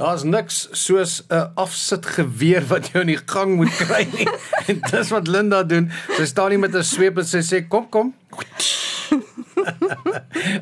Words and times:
Daar's 0.00 0.22
niks 0.24 0.68
soos 0.72 1.26
'n 1.28 1.50
afsit 1.54 2.06
geweer 2.06 2.64
wat 2.66 2.88
jou 2.88 3.00
in 3.04 3.12
die 3.12 3.20
gang 3.26 3.56
moet 3.56 3.76
kry 3.76 4.08
nie. 4.12 4.28
en 4.72 4.80
dis 4.90 5.10
wat 5.12 5.28
Linda 5.28 5.62
doen. 5.62 5.90
Sy 6.16 6.24
staan 6.24 6.54
nie 6.54 6.58
met 6.58 6.74
'n 6.74 6.82
sweep 6.82 7.18
en 7.20 7.28
sy 7.28 7.42
sê 7.44 7.60
kom 7.68 7.88
kom. 7.88 8.14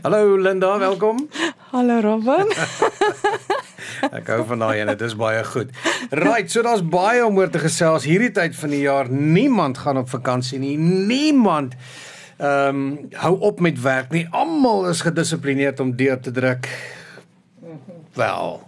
Hallo 0.02 0.36
Linda, 0.36 0.78
welkom. 0.78 1.28
Hallo 1.70 2.00
Robin. 2.00 2.50
Ek 4.18 4.26
hou 4.26 4.42
van 4.46 4.58
daai 4.58 4.80
ene, 4.80 4.96
dit 4.98 5.06
is 5.06 5.14
baie 5.14 5.44
goed. 5.44 5.70
Right, 6.10 6.50
so 6.50 6.62
daar's 6.62 6.82
baie 6.82 7.26
om 7.26 7.38
oor 7.38 7.50
te 7.50 7.62
gesels 7.62 8.10
hierdie 8.10 8.34
tyd 8.34 8.58
van 8.58 8.74
die 8.74 8.82
jaar. 8.90 9.10
Niemand 9.10 9.78
gaan 9.78 10.02
op 10.02 10.10
vakansie 10.10 10.58
nie. 10.58 10.76
Niemand 10.78 11.78
ehm 12.38 12.74
um, 12.74 13.10
hou 13.22 13.38
op 13.38 13.60
met 13.60 13.78
werk 13.82 14.10
nie. 14.10 14.26
Almal 14.30 14.88
is 14.90 15.06
gedissiplineerd 15.06 15.80
om 15.80 15.96
deur 15.96 16.20
te 16.20 16.30
druk. 16.30 16.66
Wel, 18.18 18.67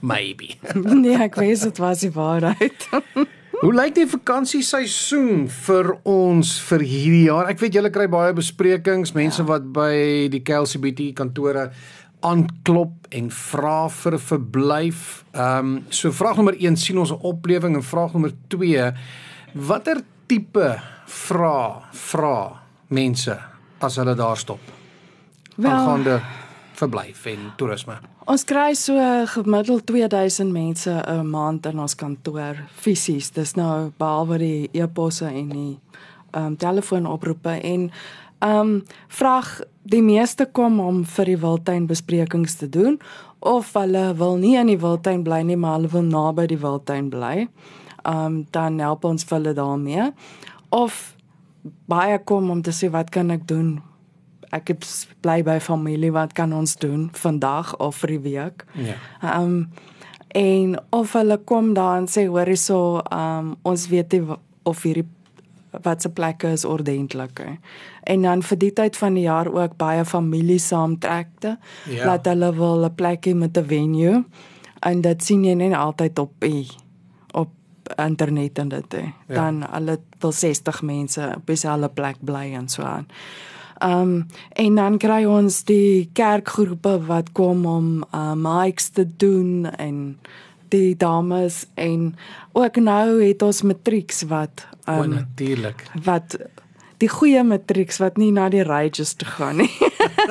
maybe. 0.00 0.54
nee, 1.02 1.16
ek 1.18 1.34
weet 1.40 1.62
dit 1.62 1.78
was 1.78 2.04
die 2.04 2.12
waarheid. 2.14 2.88
Hoe 3.62 3.74
lyk 3.74 3.96
die 3.96 4.06
vakansieseisoen 4.06 5.48
vir 5.50 5.88
ons 6.06 6.52
vir 6.68 6.84
hierdie 6.86 7.24
jaar? 7.26 7.48
Ek 7.50 7.58
weet 7.58 7.74
julle 7.74 7.90
kry 7.90 8.06
baie 8.06 8.34
besprekings, 8.36 9.16
mense 9.16 9.42
ja. 9.42 9.48
wat 9.48 9.66
by 9.74 10.28
die 10.30 10.44
KLCBT 10.46 11.10
kantore 11.18 11.72
aanklop 12.22 13.08
en 13.14 13.30
vra 13.34 13.88
vir 13.88 14.14
'n 14.14 14.26
verblyf. 14.30 15.24
Ehm 15.34 15.58
um, 15.58 15.84
so 15.90 16.12
vraag 16.12 16.36
nommer 16.36 16.54
1 16.54 16.76
sien 16.76 16.98
ons 16.98 17.10
'n 17.10 17.22
oplewing 17.22 17.74
en 17.74 17.82
vraag 17.82 18.12
nommer 18.12 18.32
2 18.48 18.92
watter 19.54 20.02
tipe 20.26 20.80
vra 21.06 21.88
vra 21.92 22.62
mense 22.88 23.38
as 23.80 23.96
hulle 23.96 24.14
daar 24.14 24.36
stop? 24.36 24.60
Wel, 25.56 25.70
aangaande 25.70 26.20
verblyf 26.74 27.26
en 27.26 27.52
toerisme. 27.56 27.98
Ons 28.28 28.42
kry 28.44 28.74
so 28.76 28.92
gemiddeld 29.32 29.86
2000 29.88 30.50
mense 30.52 30.90
'n 30.90 31.30
maand 31.30 31.66
in 31.66 31.78
ons 31.78 31.94
kantoor 31.94 32.56
fisies. 32.76 33.30
Dis 33.30 33.54
nou 33.54 33.90
behalwe 33.96 34.38
die 34.38 34.68
e-posse 34.72 35.24
en 35.24 35.48
die 35.48 35.78
ehm 36.32 36.44
um, 36.44 36.56
telefoonoproepe 36.56 37.60
en 37.62 37.90
ehm 38.38 38.60
um, 38.60 38.84
vraag 39.08 39.60
die 39.82 40.02
meeste 40.02 40.46
kom 40.52 40.80
om 40.80 41.04
vir 41.04 41.24
die 41.24 41.38
wildtuin 41.38 41.86
besprekings 41.86 42.54
te 42.54 42.68
doen 42.68 43.00
of 43.40 43.72
hulle 43.72 44.14
wil 44.14 44.36
nie 44.36 44.56
in 44.60 44.66
die 44.66 44.80
wildtuin 44.80 45.22
bly 45.22 45.42
nie, 45.42 45.56
maar 45.56 45.78
hulle 45.78 45.88
wil 45.88 46.02
naby 46.02 46.46
die 46.46 46.60
wildtuin 46.60 47.08
bly. 47.08 47.48
Ehm 48.04 48.24
um, 48.24 48.46
dan 48.50 48.78
help 48.78 49.04
ons 49.04 49.24
hulle 49.30 49.54
daarmee. 49.54 50.12
Of 50.68 51.16
baie 51.86 52.18
kom 52.24 52.50
om 52.50 52.62
te 52.62 52.72
sê 52.72 52.90
wat 52.90 53.10
kan 53.10 53.30
ek 53.30 53.48
doen? 53.48 53.87
Ek 54.50 54.68
het 54.68 54.86
bly 55.20 55.42
by 55.42 55.58
familie, 55.60 56.12
wat 56.12 56.32
kan 56.32 56.52
ons 56.52 56.76
doen 56.76 57.08
vandag 57.12 57.76
of 57.76 57.96
vir 57.96 58.08
die 58.08 58.24
week? 58.30 58.64
Ja. 58.74 58.96
Ehm 59.22 59.44
um, 59.44 59.70
en 60.28 60.74
of 60.92 61.12
hulle 61.16 61.38
kom 61.48 61.70
daar 61.74 61.96
en 61.98 62.06
sê 62.06 62.26
hoor 62.28 62.46
hierso, 62.46 63.00
ehm 63.10 63.38
um, 63.38 63.54
ons 63.62 63.88
weet 63.88 64.12
nie 64.12 64.36
of 64.62 64.82
hierdie 64.82 65.06
wat 65.82 66.02
se 66.02 66.08
plekke 66.08 66.48
is 66.52 66.64
ordentlik. 66.64 67.40
En 68.02 68.22
dan 68.22 68.42
vir 68.42 68.58
die 68.58 68.72
tyd 68.72 68.96
van 68.96 69.14
die 69.14 69.26
jaar 69.26 69.50
ook 69.52 69.76
baie 69.76 70.04
familie 70.04 70.58
saamtrekte. 70.58 71.58
Ja. 71.90 72.06
Laat 72.06 72.26
hulle 72.26 72.52
wil 72.54 72.84
'n 72.84 72.94
plekie 72.94 73.34
met 73.34 73.56
'n 73.58 73.64
venue. 73.64 74.24
En 74.80 75.00
dit 75.00 75.24
sien 75.24 75.44
jy 75.44 75.54
net 75.54 75.74
altyd 75.74 76.18
op 76.18 76.44
op 77.32 77.50
internet 77.96 78.58
en 78.58 78.68
dit. 78.68 78.94
Ja. 79.26 79.34
Dan 79.34 79.64
hulle 79.70 79.98
wil 80.18 80.32
60 80.32 80.82
mense 80.82 81.32
op 81.36 81.46
dieselfde 81.46 81.88
plek 81.88 82.16
bly 82.20 82.54
en 82.54 82.68
so 82.68 82.82
aan. 82.82 83.06
Ehm 83.78 84.00
um, 84.00 84.26
en 84.52 84.74
dan 84.74 84.98
kry 84.98 85.24
ons 85.24 85.62
die 85.64 86.10
kerkgroepe 86.12 86.96
wat 87.06 87.32
kom 87.32 87.66
om 87.66 88.04
uh 88.14 88.34
mics 88.34 88.88
te 88.88 89.06
doen 89.16 89.66
en 89.78 90.18
die 90.68 90.96
dames 90.96 91.66
en 91.74 92.14
ook 92.52 92.76
nou 92.76 93.22
het 93.22 93.42
ons 93.42 93.62
matrieks 93.62 94.22
wat 94.28 94.66
um, 94.88 94.98
oh, 94.98 95.06
natuurlik 95.06 95.86
wat 96.04 96.36
die 96.98 97.08
goeie 97.08 97.44
matrieks 97.46 98.00
wat 98.02 98.18
nie 98.18 98.30
na 98.34 98.48
die 98.50 98.64
rages 98.66 99.14
toe 99.18 99.28
gaan 99.28 99.62
nie. 99.62 99.70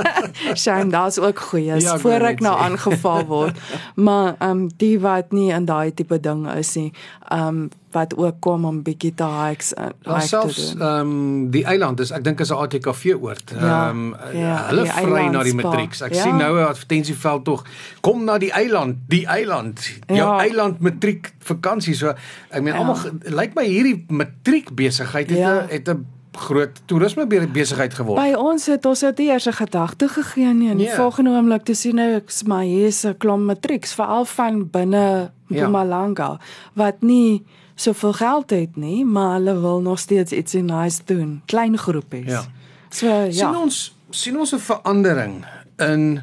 Shame, 0.62 0.92
daar's 0.92 1.18
ook 1.20 1.40
goeies 1.40 1.84
ja, 1.84 1.98
voor 2.02 2.28
ek 2.34 2.44
nou 2.44 2.54
aangeval 2.60 3.26
word. 3.30 3.60
maar 4.08 4.36
ehm 4.38 4.50
um, 4.50 4.64
die 4.78 5.00
wat 5.00 5.32
nie 5.32 5.52
in 5.56 5.68
daai 5.68 5.94
tipe 5.94 6.20
ding 6.20 6.48
is 6.54 6.76
nie, 6.76 6.90
ehm 7.30 7.48
um, 7.48 7.68
wat 7.96 8.14
ook 8.20 8.42
kom 8.44 8.66
om 8.68 8.82
bietjie 8.84 9.14
te 9.16 9.26
hikes 9.26 9.72
en 9.74 9.94
uh, 10.04 10.14
hike 10.14 10.28
selfs. 10.28 10.74
Ehm 10.76 11.14
um, 11.14 11.46
die 11.52 11.64
eiland 11.66 12.04
is 12.04 12.12
ek 12.12 12.26
dink 12.28 12.44
is 12.44 12.52
'n 12.52 12.60
ATKV 12.66 13.16
oord. 13.16 13.56
Ja, 13.56 13.62
ehm 13.62 13.64
ja, 13.64 13.90
um, 13.90 14.36
ja, 14.42 14.58
hulle 14.68 14.86
vry 14.86 15.24
na 15.32 15.44
die 15.48 15.56
matrieks. 15.56 16.04
Ek 16.04 16.14
ja. 16.14 16.28
sien 16.28 16.36
nou 16.36 16.52
'n 16.60 16.68
advertensieveld 16.68 17.44
tog 17.44 17.64
kom 18.02 18.24
na 18.24 18.38
die 18.38 18.52
eiland, 18.52 19.00
die 19.08 19.26
eiland. 19.28 19.80
Jou 20.08 20.20
ja. 20.20 20.38
eiland 20.44 20.80
matriek 20.80 21.34
vakansie. 21.40 21.96
So 21.96 22.14
ek 22.50 22.62
meen 22.62 22.76
ja. 22.76 22.84
almal 22.84 22.98
lyk 23.24 23.56
my 23.56 23.66
hierdie 23.66 24.06
matriek 24.08 24.76
besigheid 24.76 25.30
het 25.30 25.40
'n 25.40 25.42
ja. 25.42 25.66
het 25.72 25.90
'n 25.90 26.06
groot 26.38 26.82
toerisme 26.86 27.26
besigheid 27.52 27.94
geword. 27.94 28.20
By 28.22 28.36
ons 28.38 28.66
het 28.66 28.86
ons 28.86 29.00
dit 29.00 29.20
eers 29.20 29.48
'n 29.48 29.54
gedagte 29.54 30.08
gegee 30.08 30.54
nie 30.54 30.70
en 30.70 30.78
die 30.78 30.86
yeah. 30.86 30.98
volgende 30.98 31.30
oomblik 31.30 31.64
te 31.64 31.74
sien 31.74 31.96
nou 31.96 32.16
ek's 32.16 32.44
maar 32.44 32.64
hier's 32.64 33.06
'n 33.06 33.18
klomp 33.18 33.46
matrieks 33.46 33.94
veral 33.94 34.26
van 34.26 34.70
binne 34.70 35.32
Mpumalanga 35.48 36.30
ja. 36.30 36.40
wat 36.74 37.02
nie 37.02 37.44
soveel 37.76 38.14
geld 38.14 38.50
het 38.50 38.76
nie, 38.76 39.06
maar 39.06 39.34
hulle 39.34 39.60
wil 39.60 39.82
nog 39.82 40.00
steeds 40.00 40.32
iets 40.32 40.54
nice 40.54 41.02
doen, 41.06 41.42
klein 41.46 41.78
groepies. 41.78 42.32
Ja. 42.32 42.46
So 42.90 43.08
ja. 43.08 43.32
Sien 43.32 43.56
ons 43.56 43.96
sien 44.10 44.40
ons 44.40 44.54
'n 44.54 44.60
verandering 44.60 45.46
in 45.78 46.22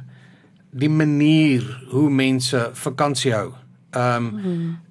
die 0.70 0.90
manier 0.90 1.84
hoe 1.90 2.10
mense 2.10 2.70
vakansie 2.72 3.32
hou. 3.32 3.52
Ehm 3.90 4.24
um, 4.24 4.40
hmm 4.40 4.82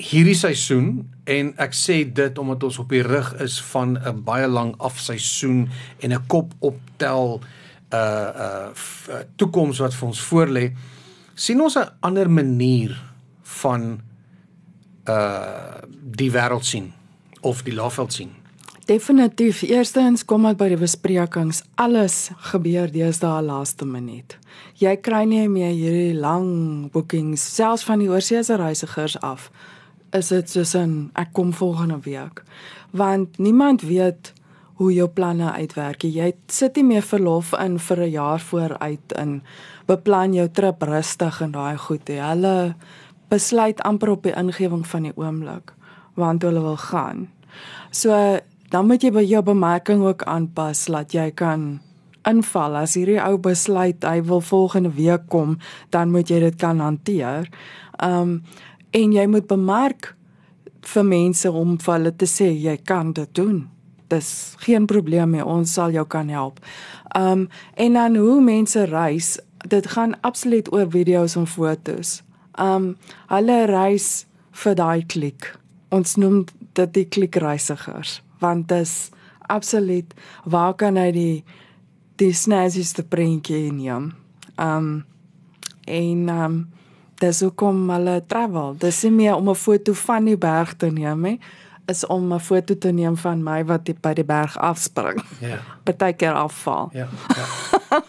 hierdie 0.00 0.36
seisoen 0.38 1.08
en 1.30 1.52
ek 1.62 1.74
sê 1.76 2.02
dit 2.12 2.38
omdat 2.38 2.64
ons 2.66 2.78
op 2.82 2.90
die 2.90 3.04
rug 3.06 3.32
is 3.44 3.60
van 3.70 3.98
'n 3.98 4.22
baie 4.26 4.48
lang 4.48 4.74
afseisoen 4.78 5.68
en 6.02 6.12
'n 6.12 6.26
kop 6.26 6.52
optel 6.58 7.40
uh 7.92 8.30
uh 8.46 8.68
toekoms 9.36 9.78
wat 9.78 9.94
vir 9.94 10.08
ons 10.08 10.20
voorlê 10.30 10.72
sien 11.34 11.60
ons 11.60 11.76
'n 11.76 11.90
ander 12.00 12.30
manier 12.30 13.02
van 13.42 14.00
uh 15.08 15.80
die 16.16 16.30
wêreld 16.30 16.64
sien 16.64 16.92
of 17.40 17.62
die 17.62 17.74
laafveld 17.74 18.12
sien 18.12 18.32
Definitief. 18.90 19.62
Eerstens 19.62 20.24
kom 20.24 20.42
dit 20.42 20.56
by 20.56 20.66
die 20.68 20.76
besprekings. 20.76 21.62
Alles 21.74 22.30
gebeur 22.50 22.90
deesdae 22.90 23.42
laaste 23.42 23.86
minuut. 23.86 24.38
Jy 24.74 24.96
kry 24.96 25.24
nie 25.24 25.48
meer 25.48 25.70
hierdie 25.70 26.14
lang 26.18 26.90
bookings 26.90 27.54
selfs 27.54 27.84
van 27.84 27.98
die 27.98 28.08
oorseese 28.10 28.56
reisigers 28.56 29.14
af 29.20 29.50
is 30.12 30.28
dit 30.28 30.50
soos 30.50 30.74
'n 30.74 31.10
ek 31.14 31.32
kom 31.32 31.52
volgende 31.52 32.00
week. 32.02 32.42
Want 32.90 33.38
niemand 33.38 33.82
weet 33.82 34.32
hoe 34.80 34.92
jou 34.92 35.08
planne 35.12 35.52
uitwerk 35.52 36.06
jy 36.08 36.32
sit 36.48 36.76
nie 36.76 36.84
meer 36.84 37.04
verlof 37.04 37.52
in 37.60 37.78
vir 37.78 37.98
'n 38.00 38.10
jaar 38.10 38.40
vooruit 38.40 39.12
in 39.18 39.42
beplan 39.86 40.32
jou 40.32 40.48
trip 40.48 40.82
rustig 40.82 41.40
en 41.40 41.52
daai 41.52 41.76
goed 41.76 42.08
hè 42.08 42.20
hulle 42.28 42.74
besluit 43.28 43.82
amper 43.82 44.10
op 44.10 44.22
die 44.22 44.32
ingewing 44.32 44.86
van 44.86 45.02
die 45.02 45.16
oomblik 45.16 45.74
want 46.14 46.42
hulle 46.42 46.60
wil 46.60 46.76
gaan. 46.76 47.28
So 47.90 48.40
dan 48.70 48.86
moet 48.86 49.02
jy 49.02 49.10
by 49.10 49.24
jou 49.26 49.42
bemarking 49.42 50.02
ook 50.02 50.22
aanpas 50.22 50.86
dat 50.86 51.12
jy 51.12 51.30
kan 51.30 51.80
inval. 52.28 52.76
As 52.76 52.94
hierdie 52.94 53.20
ou 53.20 53.38
besluit 53.38 54.04
hy 54.04 54.22
wil 54.22 54.40
volgende 54.40 54.90
week 54.90 55.28
kom 55.28 55.58
dan 55.90 56.10
moet 56.10 56.28
jy 56.28 56.40
dit 56.40 56.56
kan 56.56 56.80
hanteer. 56.80 57.48
Um 57.98 58.42
en 58.90 59.12
jy 59.12 59.26
moet 59.30 59.46
bemerk 59.46 60.14
vir 60.94 61.04
mense 61.04 61.50
om 61.50 61.76
vir 61.78 61.94
hulle 61.94 62.12
te 62.16 62.28
sê 62.28 62.48
jy 62.50 62.76
kan 62.88 63.12
dit 63.16 63.34
doen. 63.36 63.68
Dis 64.10 64.56
geen 64.64 64.88
probleem 64.90 65.36
nie, 65.36 65.44
ons 65.44 65.74
sal 65.76 65.94
jou 65.94 66.04
kan 66.08 66.30
help. 66.32 66.58
Um 67.16 67.48
en 67.74 67.98
dan 67.98 68.16
hoe 68.18 68.40
mense 68.42 68.84
reis, 68.90 69.36
dit 69.68 69.86
gaan 69.94 70.16
absoluut 70.26 70.72
oor 70.72 70.88
video's 70.90 71.36
en 71.36 71.46
fotos. 71.46 72.20
Um 72.58 72.96
hulle 73.30 73.64
reis 73.70 74.26
vir 74.64 74.74
daai 74.74 75.06
klik. 75.06 75.52
Ons 75.90 76.16
noem 76.16 76.44
dit 76.74 76.94
die 76.94 77.06
klikreisigers 77.06 78.20
want 78.40 78.70
dis 78.70 79.10
absoluut 79.52 80.14
waar 80.48 80.72
kan 80.74 80.96
hy 80.96 81.10
die 81.12 81.44
die 82.20 82.32
snazziest 82.32 83.02
prentjie 83.12 83.70
neem. 83.72 84.12
Um 84.56 85.04
en 85.86 86.28
um 86.28 86.60
dis 87.20 87.40
hoekom 87.44 87.90
hulle 87.90 88.20
travel. 88.26 88.74
Dis 88.80 89.02
nie 89.02 89.12
meer 89.12 89.34
om 89.34 89.50
'n 89.50 89.54
foto 89.54 89.92
van 89.92 90.24
die 90.24 90.38
berg 90.38 90.74
te 90.76 90.90
neem 90.90 91.20
nie, 91.20 91.40
is 91.86 92.06
om 92.06 92.32
'n 92.32 92.40
foto 92.40 92.78
te 92.78 92.92
neem 92.92 93.16
van 93.16 93.42
my 93.42 93.64
wat 93.64 93.84
die, 93.84 93.96
by 94.00 94.14
die 94.14 94.24
berg 94.24 94.58
afspring. 94.58 95.22
Ja. 95.40 95.58
Partykeer 95.84 96.32
afval. 96.32 96.90
Ja. 96.92 97.08
ja. 97.36 98.02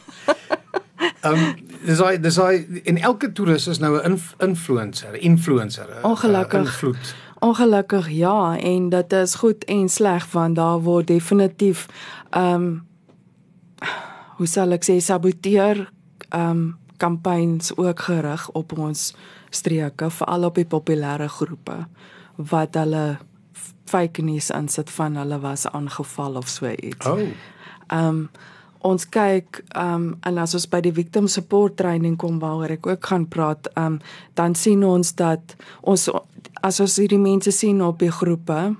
Ehm 1.21 1.33
um, 1.33 1.55
dis 1.85 1.99
hy 1.99 2.17
dis 2.21 2.37
hy 2.37 2.81
in 2.83 2.97
elke 2.97 3.31
toerist 3.31 3.67
is 3.67 3.79
nou 3.79 3.97
'n 3.97 4.11
inf 4.11 4.33
influencer, 4.37 5.15
influencer. 5.21 5.87
Ongelukkig. 6.01 6.59
Uh, 6.61 6.65
invloed. 6.65 7.15
Ongelukkig 7.39 8.09
ja, 8.09 8.57
en 8.57 8.89
dit 8.89 9.13
is 9.13 9.35
goed 9.35 9.63
en 9.63 9.89
sleg 9.89 10.31
want 10.31 10.55
daar 10.55 10.81
word 10.81 11.07
definitief 11.07 11.85
ehm 12.29 12.53
um, 12.53 12.87
hoe 14.37 14.47
sal 14.47 14.71
ek 14.71 14.83
sê 14.83 14.97
saboteer 14.97 15.91
ehm 16.29 16.49
um, 16.49 16.77
kampanjes 17.01 17.73
ook 17.77 18.05
gerig 18.07 18.47
op 18.57 18.77
ons 18.77 19.11
streke, 19.49 20.09
veral 20.13 20.47
op 20.47 20.59
die 20.59 20.67
populêre 20.69 21.27
groepe 21.29 21.81
wat 22.51 22.77
hulle 22.79 23.17
fake 23.91 24.23
news 24.23 24.49
insit 24.55 24.89
van 24.95 25.17
hulle 25.19 25.39
was 25.43 25.67
aangeval 25.67 26.39
of 26.39 26.49
so 26.49 26.69
iets. 26.71 27.05
Oh. 27.05 27.19
Ehm 27.91 28.07
um, 28.07 28.25
ons 28.81 29.03
kyk 29.13 29.59
ehm 29.77 29.93
um, 29.93 30.05
en 30.25 30.37
as 30.41 30.55
ons 30.57 30.65
by 30.69 30.79
die 30.81 30.93
victim 30.93 31.27
support 31.29 31.75
training 31.77 32.15
kom 32.17 32.39
waaroor 32.41 32.71
ek 32.77 32.87
ook 32.87 33.09
gaan 33.11 33.27
praat, 33.29 33.69
ehm 33.75 33.85
um, 33.85 33.99
dan 34.33 34.55
sien 34.55 34.83
ons 34.83 35.13
dat 35.15 35.55
ons 35.81 36.09
as 36.61 36.79
ons 36.79 36.97
hierdie 36.97 37.21
mense 37.21 37.51
sien 37.51 37.81
op 37.81 37.99
die 37.99 38.11
groepe, 38.11 38.75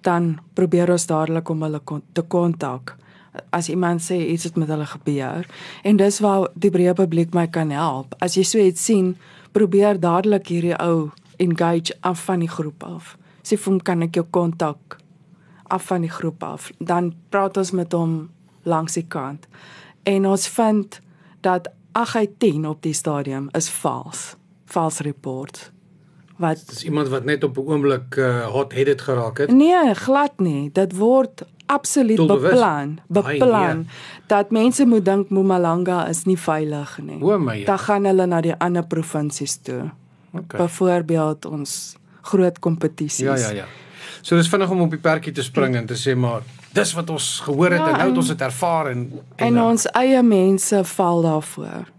dan 0.00 0.38
probeer 0.54 0.92
ons 0.92 1.06
dadelik 1.06 1.48
om 1.50 1.62
hulle 1.62 1.80
te 2.12 2.22
kontak 2.22 2.96
as 3.50 3.68
iemand 3.68 4.02
sê 4.02 4.18
iets 4.30 4.44
het 4.44 4.56
met 4.56 4.68
hulle 4.68 4.86
gebeur 4.86 5.46
en 5.82 5.96
dis 5.96 6.20
waar 6.20 6.48
die 6.54 6.70
breë 6.70 6.94
publiek 6.98 7.34
my 7.34 7.46
kan 7.46 7.70
help. 7.70 8.14
As 8.22 8.36
jy 8.38 8.44
so 8.46 8.58
iets 8.58 8.84
sien, 8.84 9.14
probeer 9.52 10.00
dadelik 10.00 10.50
hierdie 10.50 10.76
ou 10.82 11.10
engage 11.42 11.94
af 12.00 12.24
van 12.24 12.44
die 12.44 12.50
groep 12.50 12.84
af. 12.84 13.16
Sê 13.42 13.58
vir 13.58 13.72
hom 13.72 13.80
kan 13.80 14.02
ek 14.06 14.18
jou 14.18 14.26
kontak 14.30 14.98
af 15.72 15.88
van 15.90 16.04
die 16.04 16.12
groep 16.12 16.42
af. 16.42 16.70
Dan 16.78 17.12
praat 17.30 17.56
ons 17.56 17.72
met 17.72 17.92
hom 17.92 18.30
langs 18.64 18.96
die 18.98 19.06
kant. 19.08 19.48
En 20.04 20.26
ons 20.26 20.48
vind 20.48 21.00
dat 21.44 21.68
8 21.92 22.16
uit 22.16 22.38
10 22.38 22.66
op 22.68 22.82
die 22.82 22.94
stadium 22.94 23.48
is 23.52 23.70
vals. 23.70 24.34
Vals 24.64 24.98
report. 25.06 25.70
Wat 26.36 26.64
dis 26.68 26.84
iemand 26.84 27.08
wat 27.08 27.24
net 27.24 27.44
op 27.44 27.56
'n 27.56 27.60
oomblik 27.60 28.16
uh, 28.16 28.46
hot-headed 28.46 29.00
geraak 29.00 29.38
het? 29.38 29.50
Nee, 29.50 29.94
glad 29.94 30.32
nie. 30.38 30.72
Dit 30.72 30.96
word 30.96 31.44
absoluut 31.66 32.16
Doelbewus. 32.16 32.50
beplan, 32.50 32.98
beplan 33.06 33.54
Ai, 33.54 33.74
nee. 33.74 33.86
dat 34.26 34.50
mense 34.50 34.86
moet 34.86 35.04
dink 35.04 35.28
Mpumalanga 35.30 36.06
is 36.08 36.24
nie 36.24 36.38
veilig 36.38 36.98
nie. 37.02 37.64
Dan 37.64 37.78
gaan 37.78 38.04
hulle 38.04 38.26
na 38.26 38.40
die 38.40 38.54
ander 38.58 38.84
provinsies 38.86 39.56
toe. 39.56 39.90
Okay. 40.32 40.60
Byvoorbeeld 40.60 41.46
ons 41.46 41.96
groot 42.22 42.58
kompetisies. 42.58 43.26
Ja 43.26 43.36
ja 43.36 43.50
ja. 43.50 43.64
So 44.22 44.36
dis 44.36 44.48
vinnig 44.48 44.70
om 44.70 44.80
op 44.80 44.90
die 44.90 45.00
perkie 45.00 45.32
te 45.32 45.42
spring 45.42 45.76
en 45.76 45.86
te 45.86 45.96
sê 45.96 46.16
maar 46.16 46.42
dis 46.74 46.92
wat 46.96 47.10
ons 47.10 47.40
gehoor 47.44 47.70
het 47.76 47.80
ja, 47.80 47.90
en 47.92 47.98
nou 47.98 48.08
het 48.08 48.16
ons 48.16 48.30
dit 48.32 48.40
ervaar 48.40 48.90
en 48.90 49.02
en, 49.36 49.46
en 49.46 49.60
ons 49.62 49.86
eie 50.00 50.22
mense 50.22 50.84
val 50.84 51.22
daarvoor. 51.22 51.90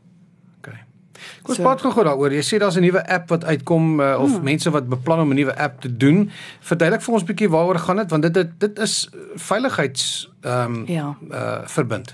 Kom 1.41 1.55
ons 1.55 1.59
praat 1.59 1.81
gou 1.81 2.03
daaroor. 2.03 2.33
Jy 2.33 2.43
sê 2.43 2.59
daar's 2.59 2.77
'n 2.77 2.81
nuwe 2.81 3.07
app 3.07 3.29
wat 3.29 3.43
uitkom 3.45 3.99
uh, 3.99 4.17
of 4.19 4.31
hmm. 4.31 4.43
mense 4.43 4.69
wat 4.69 4.89
beplan 4.89 5.19
om 5.19 5.29
'n 5.29 5.35
nuwe 5.35 5.55
app 5.57 5.81
te 5.81 5.97
doen. 5.97 6.29
Verduidelik 6.59 7.01
vir 7.01 7.13
ons 7.13 7.23
'n 7.23 7.25
bietjie 7.25 7.49
waaroor 7.49 7.79
gaan 7.79 7.97
dit 7.97 8.09
want 8.09 8.21
dit 8.21 8.33
dit, 8.33 8.49
dit 8.57 8.79
is 8.79 9.09
veiligheids 9.35 10.31
ehm 10.41 10.73
um, 10.73 10.83
ja. 10.87 11.17
uh 11.31 11.61
verbind. 11.65 12.13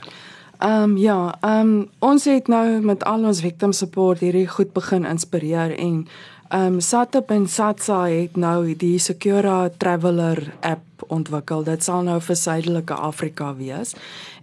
Ehm 0.62 0.84
um, 0.84 0.98
ja, 0.98 1.38
ehm 1.42 1.60
um, 1.60 1.90
ons 2.00 2.26
het 2.26 2.48
nou 2.48 2.82
met 2.82 3.04
al 3.04 3.26
ons 3.26 3.42
victim 3.42 3.72
support 3.72 4.20
hierdie 4.20 4.48
goed 4.48 4.74
begin 4.74 5.06
inspireer 5.06 5.78
en 5.78 6.08
ehm 6.50 6.74
um, 6.74 6.80
Satup 6.80 7.32
en 7.32 7.48
Satsa 7.48 8.04
het 8.06 8.36
nou 8.36 8.76
die 8.76 9.00
Secura 9.00 9.70
Traveler 9.78 10.54
app 10.60 11.04
ontwikkel. 11.08 11.64
Dit 11.64 11.84
sal 11.84 12.04
nou 12.04 12.20
vir 12.22 12.36
Suidelike 12.36 12.94
Afrika 12.94 13.56
wees. 13.56 13.96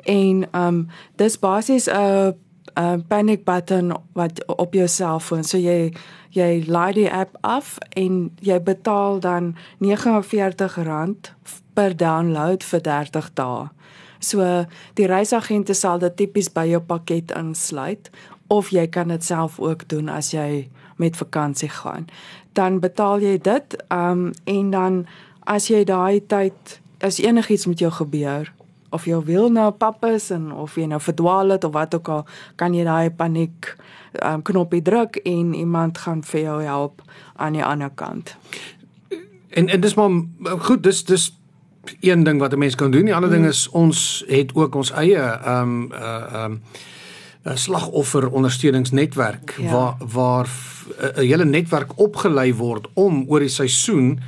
En 0.02 0.46
ehm 0.50 0.66
um, 0.66 0.88
dis 1.16 1.38
basies 1.38 1.86
'n 1.86 2.34
uh, 2.74 2.96
panic 3.08 3.44
button 3.44 3.92
wat 4.12 4.42
op 4.46 4.74
jou 4.74 4.88
selfoon. 4.88 5.44
So 5.44 5.58
jy 5.58 5.92
jy 6.36 6.64
laai 6.68 6.92
die 6.92 7.08
app 7.08 7.36
af 7.40 7.78
en 7.96 8.30
jy 8.44 8.58
betaal 8.60 9.20
dan 9.20 9.54
R49 9.80 11.32
per 11.74 11.96
download 11.96 12.64
vir 12.64 12.80
30 12.80 13.30
dae. 13.34 13.68
So 14.20 14.66
die 14.98 15.06
reisagente 15.06 15.74
sal 15.74 15.98
dit 16.02 16.16
tipies 16.16 16.50
by 16.52 16.66
jou 16.68 16.80
pakket 16.84 17.32
insluit 17.38 18.10
of 18.52 18.72
jy 18.74 18.86
kan 18.90 19.08
dit 19.08 19.24
self 19.24 19.60
ook 19.60 19.86
doen 19.88 20.08
as 20.08 20.32
jy 20.32 20.68
met 20.98 21.16
vakansie 21.16 21.70
gaan. 21.70 22.08
Dan 22.52 22.80
betaal 22.80 23.22
jy 23.22 23.38
dit 23.38 23.76
um 23.94 24.30
en 24.44 24.70
dan 24.70 25.06
as 25.46 25.70
jy 25.70 25.84
daai 25.84 26.20
tyd 26.26 26.80
as 27.00 27.20
enigiets 27.22 27.66
met 27.66 27.78
jou 27.78 27.90
gebeur, 27.94 28.50
of 28.90 29.04
jy 29.04 29.20
wil 29.24 29.50
nou 29.52 29.70
pap 29.70 30.04
is 30.04 30.30
en 30.30 30.52
of 30.52 30.76
jy 30.76 30.86
nou 30.86 31.00
verdwaal 31.00 31.48
het 31.56 31.64
of 31.64 31.72
wat 31.72 31.94
ook 31.94 32.08
al, 32.08 32.26
kan 32.56 32.74
jy 32.74 32.84
daai 32.84 33.10
paniek 33.10 33.76
um, 34.24 34.42
knoppie 34.42 34.82
druk 34.82 35.16
en 35.24 35.54
iemand 35.54 35.98
gaan 35.98 36.22
vir 36.22 36.40
jou 36.40 36.62
help 36.62 37.02
aan 37.36 37.52
die 37.52 37.64
ander 37.64 37.90
kant. 37.94 38.36
En 39.48 39.68
en 39.68 39.80
dis 39.80 39.94
maar 39.94 40.10
goed, 40.58 40.82
dis 40.82 41.04
dis 41.04 41.32
een 42.00 42.24
ding 42.24 42.40
wat 42.40 42.52
'n 42.52 42.58
mens 42.58 42.74
kan 42.74 42.90
doen. 42.90 43.04
Die 43.04 43.14
ander 43.14 43.30
hmm. 43.30 43.38
ding 43.38 43.50
is 43.50 43.68
ons 43.68 44.24
het 44.28 44.54
ook 44.54 44.74
ons 44.74 44.92
eie 44.92 45.18
ehm 45.18 45.62
um, 45.62 45.92
uh 45.92 46.44
um 46.44 46.62
slagoffer 47.54 48.30
ondersteuningsnetwerk 48.30 49.54
ja. 49.58 49.70
waar 49.70 49.96
waar 50.12 50.48
'n 51.14 51.20
hele 51.20 51.44
netwerk 51.44 51.90
opgelei 51.94 52.54
word 52.54 52.88
om 52.92 53.24
oor 53.28 53.40
die 53.40 53.48
seisoen 53.48 54.20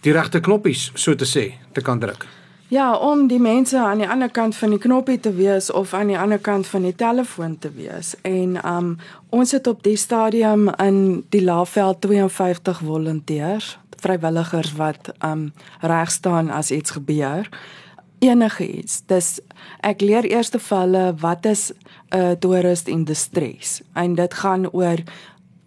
die 0.00 0.12
regte 0.12 0.40
knoppies 0.40 0.90
so 0.94 1.14
te 1.14 1.26
sê 1.26 1.52
te 1.72 1.80
kan 1.80 1.98
druk. 1.98 2.26
Ja, 2.68 2.96
om 2.96 3.26
die 3.26 3.40
mense 3.40 3.78
aan 3.80 4.02
die 4.02 4.08
ander 4.08 4.28
kant 4.28 4.56
van 4.56 4.74
die 4.74 4.78
knoppie 4.78 5.16
te 5.20 5.30
wees 5.32 5.70
of 5.72 5.94
aan 5.96 6.10
die 6.12 6.18
ander 6.18 6.38
kant 6.38 6.66
van 6.68 6.84
die 6.84 6.94
telefoon 6.94 7.54
te 7.58 7.70
wees. 7.72 8.12
En 8.28 8.58
um 8.60 8.90
ons 9.32 9.54
het 9.56 9.66
op 9.66 9.80
die 9.82 9.96
stadium 9.96 10.68
in 10.76 11.24
die 11.32 11.40
Laagveld 11.44 12.02
52 12.04 12.82
volonteurs, 12.84 13.78
vrywilligers 13.96 14.74
wat 14.76 15.08
um 15.24 15.48
reg 15.80 16.12
staan 16.12 16.50
as 16.50 16.70
iets 16.70 16.90
gebeur. 16.90 17.48
Enige 18.18 18.68
iets. 18.68 19.00
Dis 19.06 19.38
ek 19.80 20.04
leer 20.04 20.28
eers 20.28 20.52
te 20.52 20.60
valle 20.60 21.14
wat 21.24 21.48
is 21.48 21.72
'n 21.72 22.16
uh, 22.16 22.30
toerist 22.30 22.88
in 22.88 23.04
distress. 23.04 23.80
En 23.94 24.14
dit 24.14 24.34
gaan 24.34 24.70
oor 24.70 25.00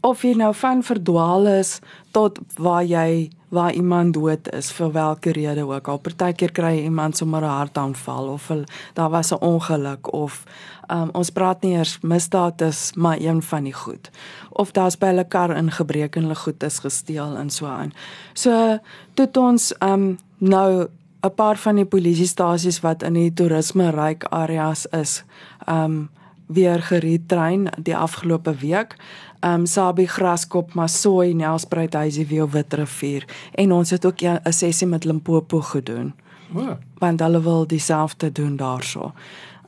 of 0.01 0.21
jy 0.21 0.33
nou 0.33 0.53
van 0.53 0.83
verdwaal 0.83 1.47
is 1.47 1.79
tot 2.11 2.39
waar 2.57 2.85
jy 2.85 3.29
waar 3.51 3.73
iemand 3.75 4.13
dood 4.15 4.47
is 4.55 4.71
vir 4.71 4.91
watter 4.95 5.35
rede 5.35 5.65
ook 5.67 5.87
al. 5.87 5.99
Partykeer 5.99 6.51
kry 6.55 6.77
iemand 6.83 7.17
sommer 7.17 7.43
'n 7.43 7.57
hartaanval 7.59 8.27
of 8.27 8.47
hulle, 8.47 8.65
daar 8.93 9.09
was 9.09 9.31
'n 9.31 9.43
ongeluk 9.43 10.13
of 10.13 10.43
um, 10.89 11.09
ons 11.11 11.29
praat 11.29 11.61
nie 11.61 11.75
eers 11.75 11.97
misdaad 12.01 12.61
is 12.61 12.91
maar 12.95 13.19
een 13.19 13.41
van 13.41 13.63
die 13.63 13.73
goed. 13.73 14.09
Of 14.49 14.71
daar's 14.71 14.97
by 14.97 15.05
hulle 15.05 15.27
kar 15.27 15.55
ingebreek 15.55 16.15
en 16.15 16.21
hulle 16.21 16.35
goed 16.35 16.63
is 16.63 16.79
gesteel 16.79 17.37
en 17.37 17.49
so 17.49 17.65
aan. 17.65 17.93
So 18.33 18.79
tot 19.13 19.37
ons 19.37 19.73
um, 19.79 20.17
nou 20.37 20.87
'n 21.21 21.35
paar 21.35 21.57
van 21.57 21.75
die 21.75 21.85
polisiestasies 21.85 22.79
wat 22.79 23.03
in 23.03 23.13
die 23.13 23.33
toerisme 23.33 23.89
ryk 23.89 24.23
areas 24.29 24.85
is, 24.85 25.23
um 25.67 26.09
weer 26.51 26.81
geretrain 26.83 27.69
die 27.77 27.95
afgelope 27.95 28.55
week 28.59 28.95
um 29.41 29.65
Sabi 29.65 30.05
Graskop 30.05 30.73
Masoy 30.73 31.33
Nelspruit 31.33 31.93
huisie 31.93 32.41
op 32.43 32.51
Witrivier 32.51 33.25
en 33.51 33.71
ons 33.71 33.89
het 33.89 34.05
ook 34.05 34.21
'n 34.21 34.51
sessie 34.51 34.87
met 34.87 35.03
Limpopo 35.03 35.61
gedoen. 35.61 36.13
O. 36.55 36.77
Want 36.97 37.19
hulle 37.19 37.41
wil 37.41 37.67
dieselfde 37.67 38.31
doen 38.31 38.55
daarso. 38.55 39.13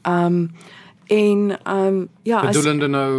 Um 0.08 0.52
en 1.08 1.58
um 1.68 2.10
ja, 2.22 2.42
bedoelende 2.42 2.88
nou 2.88 3.14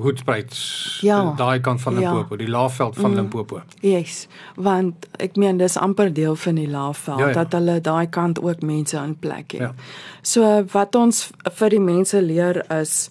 Hoedspruit. 0.00 0.54
Ja, 1.00 1.32
daai 1.36 1.60
kant 1.60 1.80
van 1.80 1.92
ja. 1.92 1.98
Limpopo, 2.00 2.34
ja, 2.34 2.36
die 2.36 2.48
Laagveld 2.48 2.96
van 2.96 3.10
mm, 3.10 3.16
Limpopo. 3.16 3.60
Yes, 3.80 4.28
want 4.54 5.06
ek 5.16 5.36
meen 5.36 5.56
dis 5.56 5.76
amper 5.76 6.12
deel 6.12 6.36
van 6.36 6.54
die 6.54 6.68
Laagveld 6.68 7.18
ja, 7.18 7.26
ja. 7.26 7.32
dat 7.32 7.52
hulle 7.52 7.80
daai 7.80 8.08
kant 8.08 8.42
ook 8.42 8.62
mense 8.62 8.96
in 8.96 9.18
plek 9.18 9.52
het. 9.52 9.60
Ja. 9.60 9.74
So 10.22 10.64
wat 10.72 10.94
ons 10.94 11.30
vir 11.58 11.68
die 11.68 11.80
mense 11.80 12.22
leer 12.22 12.64
is 12.80 13.10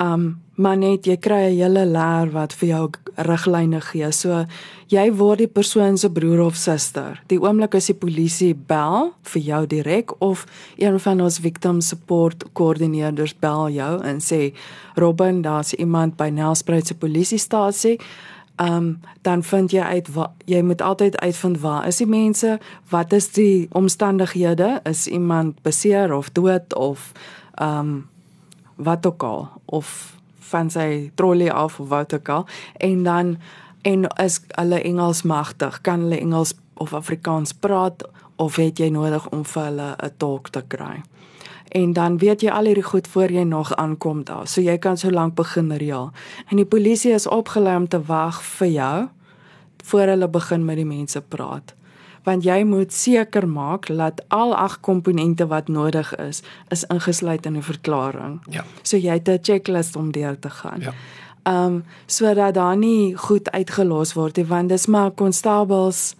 um 0.00 0.36
maar 0.58 0.76
net 0.76 1.06
jy 1.06 1.16
kry 1.16 1.42
'n 1.46 1.56
hele 1.56 1.86
leer 1.86 2.30
wat 2.32 2.52
vir 2.52 2.68
jou 2.68 2.90
riglyne 3.16 3.80
gee. 3.80 4.12
So 4.12 4.44
jy 4.88 5.12
word 5.12 5.38
die 5.38 5.46
persoon 5.46 5.96
se 5.98 6.10
broer 6.10 6.40
of 6.40 6.56
suster. 6.56 7.20
Die 7.28 7.38
oomblik 7.38 7.74
as 7.74 7.86
die 7.86 7.94
polisie 7.94 8.54
bel 8.54 9.12
vir 9.22 9.42
jou 9.42 9.66
direk 9.66 10.10
of 10.20 10.46
een 10.76 10.98
van 10.98 11.20
ons 11.20 11.38
victim 11.38 11.80
support 11.80 12.44
koördineerders 12.52 13.34
bel 13.38 13.68
jou 13.68 14.02
en 14.02 14.18
sê 14.20 14.52
Robin, 14.96 15.42
daar's 15.42 15.72
iemand 15.72 16.16
by 16.16 16.28
Nelspruit 16.28 16.86
se 16.86 16.94
polisiestasie. 16.94 17.98
Um 18.60 19.00
dan 19.22 19.42
vind 19.42 19.70
jy 19.70 19.82
uit 19.82 20.08
wat 20.14 20.30
jy 20.44 20.62
moet 20.62 20.82
altyd 20.82 21.20
uitvind 21.20 21.60
waar 21.60 21.86
is 21.86 21.96
die 21.96 22.06
mense? 22.06 22.58
Wat 22.90 23.12
is 23.12 23.28
die 23.28 23.68
omstandighede? 23.72 24.80
Is 24.84 25.06
iemand 25.06 25.62
beseer 25.62 26.12
of 26.12 26.30
dood 26.32 26.74
of 26.74 27.12
um 27.62 28.08
wat 28.78 29.06
ook 29.06 29.22
al 29.22 29.48
of 29.64 30.16
van 30.48 30.70
sy 30.70 31.10
trolley 31.14 31.50
af 31.50 31.80
of 31.80 31.88
wat 31.88 32.14
ook 32.14 32.28
al 32.28 32.46
en 32.78 33.02
dan 33.02 33.36
en 33.82 34.06
is 34.22 34.40
hulle 34.48 34.80
Engels 34.82 35.22
magtig 35.22 35.80
kan 35.80 36.06
hulle 36.06 36.20
Engels 36.20 36.54
of 36.74 36.94
Afrikaans 36.94 37.52
praat 37.52 38.06
of 38.38 38.56
het 38.56 38.78
jy 38.78 38.88
nodig 38.94 39.26
om 39.34 39.44
vir 39.44 39.64
hulle 39.64 39.88
'n 39.98 40.12
tolk 40.16 40.48
te 40.48 40.62
kry? 40.62 41.02
En 41.68 41.92
dan 41.92 42.18
weet 42.18 42.40
jy 42.40 42.50
al 42.50 42.64
hierdie 42.64 42.90
goed 42.90 43.08
voor 43.08 43.30
jy 43.30 43.42
nog 43.42 43.74
aankom 43.74 44.24
daar 44.24 44.46
so 44.46 44.60
jy 44.60 44.78
kan 44.78 44.96
so 44.96 45.10
lank 45.10 45.34
begin 45.34 45.72
reël. 45.72 46.10
En 46.50 46.56
die 46.56 46.64
polisie 46.64 47.12
is 47.12 47.26
opgelei 47.26 47.76
om 47.76 47.88
te 47.88 48.02
wag 48.02 48.42
vir 48.42 48.68
jou 48.68 49.08
voor 49.84 50.06
hulle 50.06 50.28
begin 50.28 50.64
met 50.64 50.76
die 50.76 50.84
mense 50.84 51.20
praat 51.20 51.74
want 52.28 52.44
jy 52.44 52.62
moet 52.68 52.92
seker 52.92 53.48
maak 53.48 53.88
dat 53.88 54.20
al 54.28 54.54
ag 54.56 54.80
komponente 54.84 55.46
wat 55.48 55.68
nodig 55.72 56.12
is 56.28 56.42
is 56.74 56.84
ingesluit 56.92 57.46
in 57.46 57.56
'n 57.56 57.62
verklaring. 57.62 58.40
Ja. 58.50 58.64
So 58.82 58.96
jy 58.96 59.12
het 59.20 59.28
'n 59.28 59.38
checklist 59.42 59.96
om 59.96 60.12
deur 60.12 60.38
te 60.38 60.50
gaan. 60.50 60.80
Ja. 60.80 60.92
Um 61.44 61.84
sodat 62.06 62.54
daar 62.54 62.76
nie 62.76 63.16
goed 63.16 63.50
uitgelos 63.50 64.12
word 64.14 64.36
nie 64.36 64.46
want 64.46 64.68
dis 64.68 64.86
maar 64.86 65.10
konstabels 65.10 66.16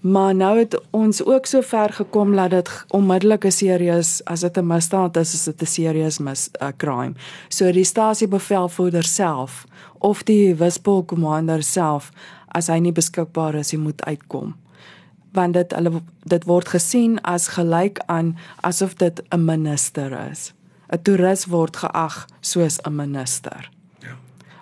Maar 0.00 0.34
nou 0.34 0.58
het 0.58 0.80
ons 0.90 1.24
ook 1.24 1.46
so 1.46 1.60
ver 1.60 1.92
gekom 1.92 2.36
dat 2.36 2.50
dit 2.50 2.84
onmiddellik 2.88 3.44
'n 3.44 3.50
serieus 3.50 4.24
as 4.24 4.40
dit 4.40 4.56
'n 4.56 4.66
misdaad 4.66 5.16
is, 5.16 5.34
is 5.34 5.44
dit 5.44 5.62
'n 5.62 5.66
serieus 5.66 6.18
mis 6.18 6.48
uh, 6.62 6.68
crime. 6.76 7.12
So 7.48 7.72
die 7.72 7.84
stasiebevelvoerder 7.84 9.04
self 9.04 9.64
of 9.98 10.22
die 10.22 10.54
Wispel 10.54 11.04
commander 11.04 11.62
self 11.62 12.12
as 12.46 12.66
hy 12.66 12.78
nie 12.78 12.92
beskikbaar 12.92 13.54
is, 13.54 13.70
hy 13.70 13.78
moet 13.78 14.04
uitkom. 14.04 14.54
Want 15.32 15.54
dit 15.54 15.72
hulle 15.72 16.02
dit 16.24 16.44
word 16.44 16.68
gesien 16.68 17.20
as 17.22 17.48
gelyk 17.48 17.98
aan 18.06 18.36
asof 18.60 18.94
dit 18.94 19.22
'n 19.30 19.44
minister 19.44 20.30
is. 20.30 20.52
'n 20.92 21.02
Toerist 21.02 21.46
word 21.46 21.76
geag 21.76 22.26
soos 22.40 22.78
'n 22.82 22.94
minister. 22.94 23.70
Ja. 23.98 24.16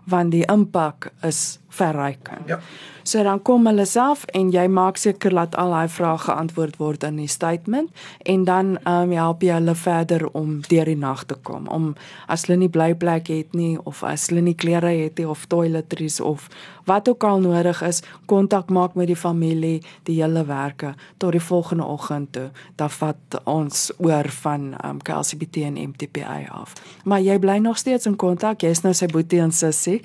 Want 0.05 0.31
die 0.31 0.47
impak 0.47 1.13
is 1.23 1.59
verrykend. 1.75 2.49
Ja. 2.49 2.61
So 3.05 3.23
dan 3.23 3.43
kom 3.43 3.67
hulle 3.69 3.85
self 3.85 4.23
en 4.33 4.49
jy 4.53 4.65
maak 4.73 4.97
seker 4.97 5.35
dat 5.37 5.57
al 5.61 5.75
daai 5.75 5.91
vrae 5.93 6.17
geantwoord 6.23 6.79
word 6.81 7.03
in 7.05 7.19
die 7.21 7.29
statement 7.29 7.93
en 8.25 8.47
dan 8.49 8.79
ehm 8.79 9.11
um, 9.11 9.13
help 9.13 9.45
jy 9.45 9.53
hulle 9.59 9.75
verder 9.77 10.25
om 10.33 10.55
deur 10.71 10.89
die 10.89 10.97
nag 10.97 11.27
te 11.29 11.37
kom. 11.37 11.69
Om 11.69 11.93
as 12.33 12.47
hulle 12.47 12.63
nie 12.63 12.71
blyplek 12.73 13.29
het 13.29 13.53
nie 13.53 13.77
of 13.85 14.01
as 14.09 14.31
hulle 14.31 14.41
nie 14.49 14.57
klere 14.57 14.95
het 15.03 15.21
nie 15.21 15.29
of 15.29 15.45
toiletries 15.53 16.21
of 16.21 16.49
wat 16.89 17.09
ook 17.09 17.25
al 17.25 17.41
nodig 17.45 17.83
is, 17.85 18.03
kontak 18.27 18.73
maak 18.73 18.97
met 18.97 19.09
die 19.13 19.17
familie, 19.17 19.83
die 20.09 20.23
hele 20.23 20.45
werke 20.49 20.95
tot 21.19 21.33
die 21.33 21.45
volgende 21.45 21.85
oggend 21.85 22.33
toe. 22.33 22.51
Dan 22.77 22.91
vat 22.91 23.41
ons 23.45 23.91
oor 23.99 24.29
van 24.41 24.71
ehm 24.73 24.91
um, 24.97 25.03
KLCBT 25.05 25.69
en 25.69 25.81
MTPA 25.93 26.41
af. 26.49 26.73
Maar 27.05 27.21
jy 27.21 27.39
bly 27.39 27.59
nog 27.59 27.77
steeds 27.77 28.07
in 28.07 28.17
kontak. 28.17 28.65
Jy's 28.65 28.81
nou 28.81 28.95
sy 28.95 29.13
boetie 29.13 29.45
en 29.45 29.53
sussie. 29.53 30.01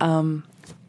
Ehm 0.00 0.18
um, 0.18 0.42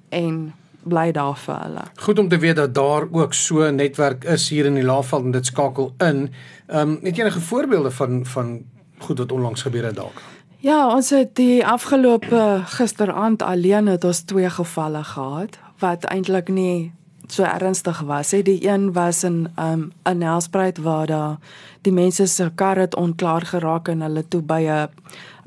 en 0.09 0.53
bly 0.85 1.11
daar 1.11 1.37
vir 1.37 1.57
hulle. 1.61 1.83
Goed 1.95 2.19
om 2.19 2.27
te 2.29 2.37
weet 2.37 2.55
dat 2.55 2.73
daar 2.73 3.07
ook 3.11 3.33
so 3.33 3.63
'n 3.63 3.75
netwerk 3.75 4.23
is 4.23 4.49
hier 4.49 4.65
in 4.65 4.73
die 4.73 4.83
Laagveld 4.83 5.23
en 5.23 5.31
dit 5.31 5.45
skakel 5.45 5.93
in. 5.97 6.33
Ehm 6.67 6.89
um, 6.89 6.99
het 7.01 7.15
jy 7.15 7.21
enige 7.21 7.39
voorbeelde 7.41 7.91
van 7.91 8.25
van 8.25 8.63
goed 8.97 9.17
wat 9.17 9.31
onlangs 9.31 9.61
gebeur 9.61 9.85
het 9.85 9.95
dalk? 9.95 10.21
Ja, 10.57 10.95
ons 10.95 11.09
het 11.09 11.35
die 11.35 11.65
afgelope 11.65 12.61
gisteraand 12.65 13.41
alleen 13.41 13.87
het 13.87 14.03
ons 14.03 14.21
twee 14.21 14.49
gevalle 14.49 15.03
gehad 15.03 15.59
wat 15.79 16.03
eintlik 16.03 16.47
nie 16.47 16.93
so 17.27 17.43
ernstig 17.43 17.99
was. 17.99 18.31
Hè. 18.31 18.41
Die 18.41 18.67
een 18.67 18.93
was 18.93 19.23
in 19.23 19.47
um, 19.59 19.91
'n 20.03 20.11
um, 20.11 20.17
Nelspruit 20.17 20.77
waar 20.77 21.07
daar 21.07 21.37
die 21.81 21.93
mense 21.93 22.25
se 22.25 22.51
kar 22.55 22.77
het 22.77 22.95
onklaar 22.95 23.41
geraak 23.41 23.87
en 23.87 24.01
hulle 24.01 24.27
toe 24.27 24.41
by 24.41 24.61
'n 24.69 24.89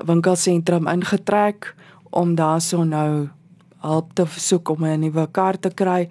winkelsentrum 0.05 0.87
ingetrek 0.87 1.75
om 2.09 2.35
daar 2.35 2.61
so 2.61 2.83
nou 2.83 3.29
hulp 3.81 4.13
te 4.13 4.25
soek 4.25 4.69
om 4.69 4.85
'n 4.85 4.99
nuwe 4.99 5.27
kar 5.31 5.59
te 5.59 5.69
kry 5.69 6.09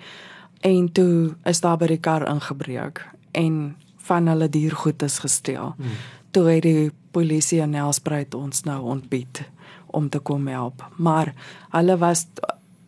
en 0.60 0.92
toe 0.92 1.36
is 1.44 1.60
daar 1.60 1.76
by 1.76 1.86
die 1.86 2.00
kar 2.00 2.28
ingebreek 2.28 3.06
en 3.32 3.76
van 3.96 4.26
hulle 4.26 4.48
diergoed 4.48 5.02
is 5.02 5.18
gesteel. 5.18 5.74
Hmm. 5.76 5.98
Toe 6.30 6.48
het 6.50 6.62
die 6.62 6.90
polisie 7.10 7.60
in 7.60 7.70
Nelspruit 7.70 8.34
ons 8.34 8.62
nou 8.62 8.80
ontbied 8.82 9.42
om 9.86 10.08
te 10.08 10.18
kom 10.18 10.46
help. 10.46 10.84
Maar 10.96 11.34
hulle 11.70 11.96
was 11.96 12.26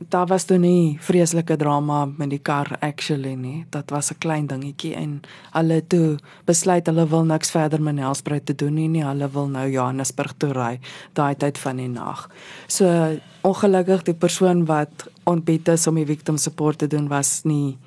daar 0.08 0.26
was 0.26 0.44
toe 0.44 0.58
nie 0.58 0.96
vreeslike 1.00 1.56
drama 1.56 2.04
met 2.16 2.30
die 2.30 2.38
kar 2.38 2.76
actually 2.80 3.34
nie. 3.34 3.66
Dit 3.70 3.90
was 3.90 4.10
'n 4.10 4.18
klein 4.18 4.46
dingetjie 4.46 4.94
en 4.94 5.20
hulle 5.52 5.86
toe 5.86 6.18
besluit 6.44 6.86
hulle 6.86 7.08
wil 7.08 7.24
niks 7.24 7.50
verder 7.50 7.82
met 7.82 7.94
Nelspruit 7.94 8.46
te 8.46 8.54
doen 8.54 8.74
nie, 8.74 8.88
nie. 8.88 9.04
Hulle 9.04 9.30
wil 9.30 9.48
nou 9.48 9.70
Johannesburg 9.70 10.32
toe 10.36 10.52
ry 10.52 10.80
daai 11.12 11.34
tyd 11.34 11.58
van 11.58 11.76
die 11.76 11.88
nag. 11.88 12.30
So 12.66 13.16
ongelukkig 13.40 14.02
die 14.02 14.14
persoon 14.14 14.66
wat 14.66 15.08
ontbied 15.24 15.68
is 15.68 15.86
om 15.86 15.94
die 15.94 16.06
victim 16.06 16.36
support 16.36 16.78
te 16.78 16.86
doen 16.86 17.08
was 17.08 17.40
nie 17.44 17.78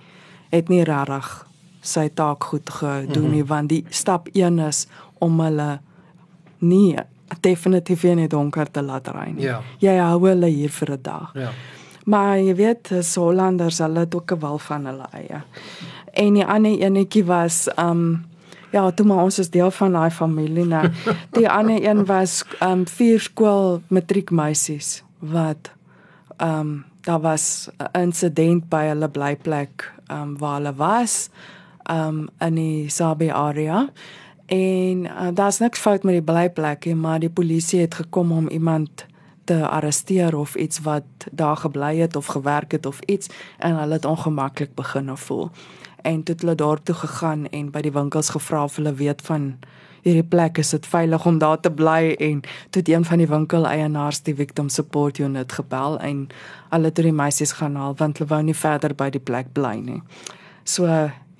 het 0.49 0.69
nie 0.69 0.83
regtig 0.83 1.47
sy 1.81 2.09
taak 2.09 2.43
goed 2.43 2.69
gedoen 2.69 3.23
nie 3.23 3.29
mm 3.29 3.39
-hmm. 3.39 3.47
want 3.47 3.69
die 3.69 3.85
stap 3.89 4.27
1 4.33 4.59
is 4.59 4.87
om 5.19 5.39
hulle 5.39 5.79
nie 6.59 6.95
definitief 7.41 8.03
in 8.03 8.17
die 8.17 8.27
donker 8.27 8.71
te 8.71 8.81
laat 8.81 9.07
ry 9.07 9.31
nie. 9.31 9.43
Ja. 9.43 9.61
Jy 9.79 9.97
hou 9.97 10.27
hulle 10.27 10.47
hier 10.47 10.69
vir 10.69 10.91
'n 10.91 11.01
dag. 11.01 11.31
Ja. 11.33 11.49
Maar 12.03 12.39
jy 12.39 12.55
weet, 12.55 12.91
so 13.01 13.29
Hollanders, 13.29 13.79
hulle 13.79 13.99
het 13.99 14.15
ook 14.15 14.31
'n 14.31 14.39
wil 14.39 14.57
van 14.59 14.85
hulle 14.85 15.07
eie. 15.11 15.41
En 16.13 16.33
die 16.33 16.45
ander 16.45 16.79
enetjie 16.79 17.25
was 17.25 17.67
um 17.77 18.25
ja, 18.71 18.91
toe 18.91 19.05
maar 19.05 19.23
ons 19.23 19.39
is 19.39 19.49
deel 19.49 19.71
van 19.71 19.91
daai 19.91 20.09
familie 20.11 20.65
nou. 20.65 20.89
Die 21.37 21.49
ander 21.49 21.89
een 21.89 22.05
was 22.05 22.43
um 22.61 22.87
vier 22.87 23.19
skool 23.19 23.81
matriekmeisies 23.87 25.03
wat 25.19 25.71
um 26.41 26.83
daar 27.01 27.21
was 27.21 27.69
'n 27.77 27.99
insident 28.01 28.69
by 28.69 28.85
hulle 28.85 29.09
blyplek 29.09 29.93
um 30.11 30.37
waar 30.37 30.53
hulle 30.53 30.73
was 30.75 31.29
um 31.91 32.29
in 32.39 32.55
die 32.55 32.89
Sabie 32.89 33.33
area. 33.33 33.89
En 34.45 35.05
uh, 35.05 35.27
daar's 35.33 35.59
niks 35.59 35.79
fout 35.79 36.03
met 36.03 36.13
die 36.13 36.33
blyplek 36.33 36.85
nie, 36.85 36.95
maar 36.95 37.19
die 37.19 37.29
polisie 37.29 37.79
het 37.79 37.93
gekom 37.93 38.31
om 38.31 38.47
iemand 38.47 39.05
te 39.43 39.67
arresteer 39.67 40.35
of 40.37 40.55
iets 40.55 40.79
wat 40.79 41.03
daar 41.31 41.57
gebly 41.57 41.97
het 41.97 42.15
of 42.15 42.25
gewerk 42.25 42.71
het 42.71 42.85
of 42.85 42.99
iets 42.99 43.29
en 43.57 43.75
hulle 43.75 43.93
het 43.93 44.05
ongemaklik 44.05 44.75
begin 44.75 45.17
voel. 45.17 45.49
En 46.01 46.23
toe 46.23 46.33
het 46.33 46.43
hulle 46.43 46.55
daartoe 46.55 46.95
gegaan 46.95 47.47
en 47.49 47.71
by 47.71 47.81
die 47.81 47.91
winkels 47.91 48.29
gevra 48.29 48.63
of 48.63 48.75
hulle 48.75 48.93
weet 48.93 49.21
van 49.21 49.55
hierdie 50.03 50.23
plek 50.23 50.57
is 50.57 50.69
dit 50.69 50.87
veilig 50.87 51.25
om 51.25 51.37
daar 51.39 51.59
te 51.59 51.71
bly 51.71 52.15
en 52.19 52.41
toe 52.69 52.81
het 52.81 52.89
een 52.89 53.05
van 53.05 53.17
die 53.17 53.27
winkel 53.27 53.67
eienaars 53.67 54.21
die 54.21 54.35
victim 54.35 54.69
support 54.69 55.17
unit 55.17 55.51
gebel 55.51 55.99
en 55.99 56.27
hulle 56.69 56.91
het 56.91 56.95
die 56.95 57.15
meisies 57.15 57.55
gaan 57.59 57.75
haal 57.79 57.95
want 57.97 58.17
hulle 58.17 58.29
wou 58.29 58.41
nie 58.43 58.57
verder 58.57 58.95
by 58.95 59.09
die 59.09 59.23
plek 59.23 59.53
bly 59.53 59.75
nie. 59.79 60.01
So 60.63 60.87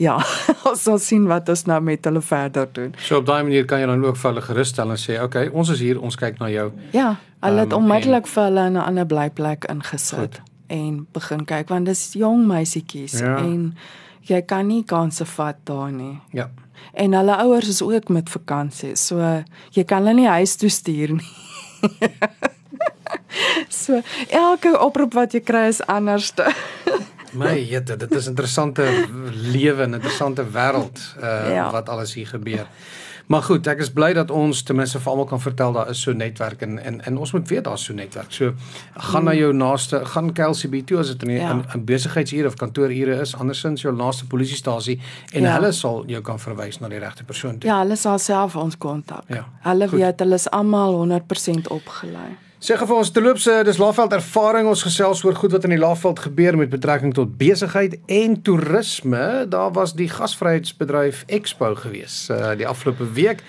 ja, 0.01 0.17
ons 0.69 0.83
sal 0.83 1.00
sien 1.00 1.27
wat 1.29 1.50
ons 1.50 1.65
nou 1.69 1.79
met 1.81 2.05
hulle 2.05 2.21
verder 2.21 2.69
doen. 2.71 2.95
So 2.97 3.21
op 3.21 3.25
daai 3.25 3.43
manier 3.43 3.65
kan 3.69 3.83
jy 3.83 3.89
dan 3.89 4.05
ook 4.05 4.17
vir 4.17 4.31
hulle 4.31 4.45
gerus 4.47 4.73
stel 4.73 4.91
en 4.91 5.00
sê, 5.00 5.17
"Oké, 5.17 5.23
okay, 5.23 5.51
ons 5.53 5.69
is 5.69 5.79
hier, 5.79 6.01
ons 6.01 6.15
kyk 6.15 6.39
na 6.39 6.50
jou." 6.50 6.71
Ja, 6.91 7.15
hulle 7.43 7.59
het 7.59 7.73
um, 7.73 7.83
onmiddellik 7.83 8.27
vir 8.27 8.43
hulle 8.43 8.65
in 8.65 8.73
'n 8.73 8.85
ander 8.85 9.05
blyplek 9.05 9.65
ingesit 9.69 10.19
goed. 10.19 10.41
en 10.67 11.07
begin 11.12 11.45
kyk 11.45 11.69
want 11.69 11.85
dis 11.85 12.13
jong 12.13 12.47
meisietjies 12.47 13.19
ja. 13.19 13.38
en 13.38 13.75
jy 14.21 14.41
kan 14.41 14.67
nie 14.67 14.83
kanse 14.83 15.25
vat 15.25 15.57
daar 15.63 15.91
nie. 15.91 16.19
Ja. 16.31 16.50
En 16.93 17.13
hulle 17.13 17.38
ouers 17.38 17.67
is 17.67 17.81
ook 17.81 18.09
met 18.09 18.29
vakansie, 18.29 18.95
so 18.95 19.43
jy 19.71 19.83
kan 19.83 20.03
hulle 20.03 20.13
nie 20.13 20.27
huis 20.27 20.55
toe 20.55 20.69
stuur 20.69 21.17
nie. 21.17 21.33
so 23.83 24.01
elke 24.29 24.79
oproep 24.79 25.13
wat 25.13 25.33
jy 25.33 25.41
kry 25.41 25.67
is 25.67 25.81
anderste. 25.88 26.47
My 27.33 27.55
jette, 27.59 27.97
dit 27.97 28.11
is 28.15 28.27
interessante 28.27 28.85
lewe, 29.31 29.87
'n 29.87 29.93
interessante 29.93 30.43
wêreld 30.51 30.99
uh 31.17 31.53
ja. 31.53 31.71
wat 31.71 31.89
alles 31.89 32.13
hier 32.13 32.27
gebeur. 32.27 32.67
Maar 33.25 33.41
goed, 33.41 33.67
ek 33.67 33.79
is 33.79 33.91
bly 33.93 34.11
dat 34.13 34.31
ons 34.31 34.61
ten 34.67 34.75
minste 34.75 34.99
vir 34.99 35.11
almal 35.11 35.27
kan 35.29 35.39
vertel 35.39 35.71
daar 35.73 35.89
is 35.89 36.01
so 36.01 36.11
'n 36.11 36.17
netwerk 36.17 36.61
en 36.61 36.79
en 36.79 37.01
en 37.01 37.17
ons 37.17 37.31
moet 37.31 37.47
weet 37.47 37.63
daar's 37.63 37.83
so 37.83 37.93
'n 37.93 37.95
netwerk. 37.95 38.31
So 38.31 38.53
gaan 38.93 39.21
hmm. 39.21 39.23
na 39.23 39.33
jou 39.33 39.53
naaste, 39.53 40.05
gaan 40.05 40.33
KLCB 40.33 40.85
toe 40.85 40.97
as 40.99 41.07
dit 41.07 41.23
in 41.23 41.29
'n 41.29 41.35
ja. 41.35 41.77
besigheidsure 41.77 42.47
of 42.47 42.55
kantoorure 42.55 43.19
is, 43.21 43.35
andersins 43.35 43.81
jou 43.81 43.95
naaste 43.95 44.27
polisiestasie 44.27 44.99
en 45.31 45.41
ja. 45.41 45.53
hulle 45.53 45.71
sal 45.71 46.03
jou 46.07 46.21
kan 46.21 46.39
verwys 46.39 46.79
na 46.79 46.87
die 46.87 46.99
regte 46.99 47.23
persoon 47.23 47.57
toe. 47.57 47.69
Ja, 47.69 47.79
hulle 47.79 47.95
sal 47.95 48.19
self 48.19 48.55
ons 48.55 48.77
kontak. 48.77 49.23
Ja. 49.27 49.45
Hulle 49.61 49.87
goed. 49.87 49.99
weet 49.99 50.19
hulle 50.19 50.35
is 50.35 50.49
almal 50.49 50.93
100% 50.93 51.67
opgelei. 51.67 52.37
Sê 52.63 52.77
gou 52.79 52.86
vir 52.88 52.96
ons 52.96 53.10
terloops, 53.12 53.46
dis 53.67 53.79
Laagveld 53.82 54.13
ervaring 54.15 54.70
ons 54.72 54.86
gesels 54.86 55.20
oor 55.25 55.36
goed 55.36 55.51
wat 55.51 55.65
in 55.67 55.74
die 55.74 55.82
Laagveld 55.82 56.22
gebeur 56.24 56.55
met 56.55 56.70
betrekking 56.72 57.12
tot 57.12 57.34
besigheid 57.36 57.98
en 58.08 58.38
toerisme. 58.39 59.43
Daar 59.51 59.74
was 59.75 59.91
die 60.00 60.08
gasvryheidsbedryf 60.08 61.25
Expo 61.27 61.74
gewees 61.75 62.29
uh 62.32 62.53
die 62.55 62.67
afgelope 62.67 63.10
week. 63.20 63.43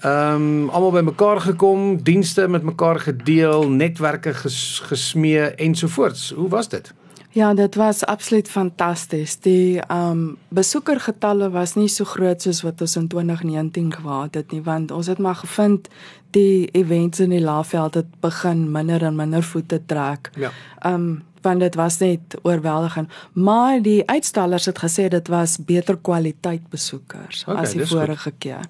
Ehm 0.00 0.40
um, 0.40 0.70
almal 0.72 0.94
bymekaar 0.96 1.42
gekom, 1.50 1.98
dienste 2.00 2.48
met 2.48 2.64
mekaar 2.64 3.02
gedeel, 3.04 3.68
netwerke 3.68 4.32
ges, 4.34 4.80
gesmee 4.88 5.52
ensovoorts. 5.68 6.30
Hoe 6.30 6.48
was 6.48 6.72
dit? 6.72 6.94
Ja, 7.36 7.54
dit 7.54 7.74
was 7.74 8.04
absoluut 8.04 8.48
fantasties. 8.48 9.36
Die 9.44 9.80
ehm 9.80 10.10
um, 10.10 10.36
besoekergetalle 10.48 11.50
was 11.50 11.74
nie 11.74 11.88
so 11.88 12.04
groot 12.04 12.42
soos 12.42 12.62
wat 12.64 12.80
ons 12.80 12.96
in 12.96 13.08
2019 13.12 13.92
gehad 13.92 14.34
het 14.34 14.52
nie, 14.52 14.62
want 14.62 14.90
ons 14.90 15.06
het 15.06 15.18
maar 15.18 15.36
gevind 15.36 15.88
die 16.32 16.68
events 16.72 17.20
in 17.20 17.30
die 17.30 17.40
Laagveld 17.40 17.94
het 17.94 18.08
begin 18.20 18.70
minder 18.72 19.04
en 19.04 19.16
minder 19.16 19.42
voete 19.42 19.82
trek. 19.86 20.30
Ja. 20.34 20.50
Ehm 20.78 20.94
um, 20.94 21.24
want 21.46 21.60
dit 21.60 21.74
was 21.74 21.98
net 21.98 22.38
oorweldigend, 22.42 23.12
maar 23.32 23.82
die 23.82 24.02
uitstallers 24.10 24.64
het 24.64 24.78
gesê 24.78 25.08
dit 25.08 25.28
was 25.28 25.58
beter 25.58 25.98
kwaliteit 26.02 26.64
besoekers 26.70 27.44
okay, 27.46 27.62
as 27.62 27.72
die 27.76 27.86
vorige 27.86 28.30
goed. 28.30 28.38
keer. 28.38 28.66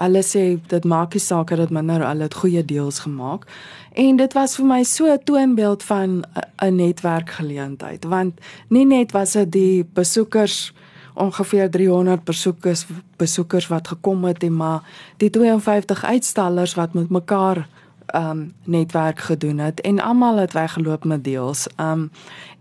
Hulle 0.00 0.22
sê 0.24 0.44
dit 0.72 0.84
maak 0.84 1.14
nie 1.14 1.20
saak 1.20 1.52
dat 1.56 1.70
minder 1.70 2.06
hulle 2.06 2.28
het 2.28 2.34
goeie 2.34 2.64
deals 2.64 3.02
gemaak. 3.04 3.44
En 3.92 4.16
dit 4.16 4.32
was 4.32 4.56
vir 4.56 4.66
my 4.66 4.82
so 4.82 5.06
'n 5.06 5.24
toonbeeld 5.24 5.82
van 5.82 6.24
'n 6.62 6.76
netwerkgeleentheid 6.76 8.04
want 8.04 8.40
nie 8.68 8.86
net 8.86 9.12
was 9.12 9.32
dit 9.32 9.52
die 9.52 9.84
besoekers 9.84 10.72
ongeveer 11.14 11.70
300 11.70 12.24
besoekers 12.24 12.86
besoekers 13.16 13.68
wat 13.68 13.88
gekom 13.88 14.24
het 14.24 14.42
en 14.42 14.56
maar 14.56 14.82
die 15.16 15.30
52 15.30 16.04
uitstallers 16.04 16.74
wat 16.74 16.94
met 16.94 17.10
mekaar 17.10 17.68
um 18.14 18.54
netwerk 18.64 19.18
gedoen 19.18 19.58
het 19.58 19.80
en 19.80 20.00
almal 20.00 20.36
het 20.36 20.52
weggeloop 20.52 21.04
met 21.04 21.24
deals. 21.24 21.66
Um 21.76 22.10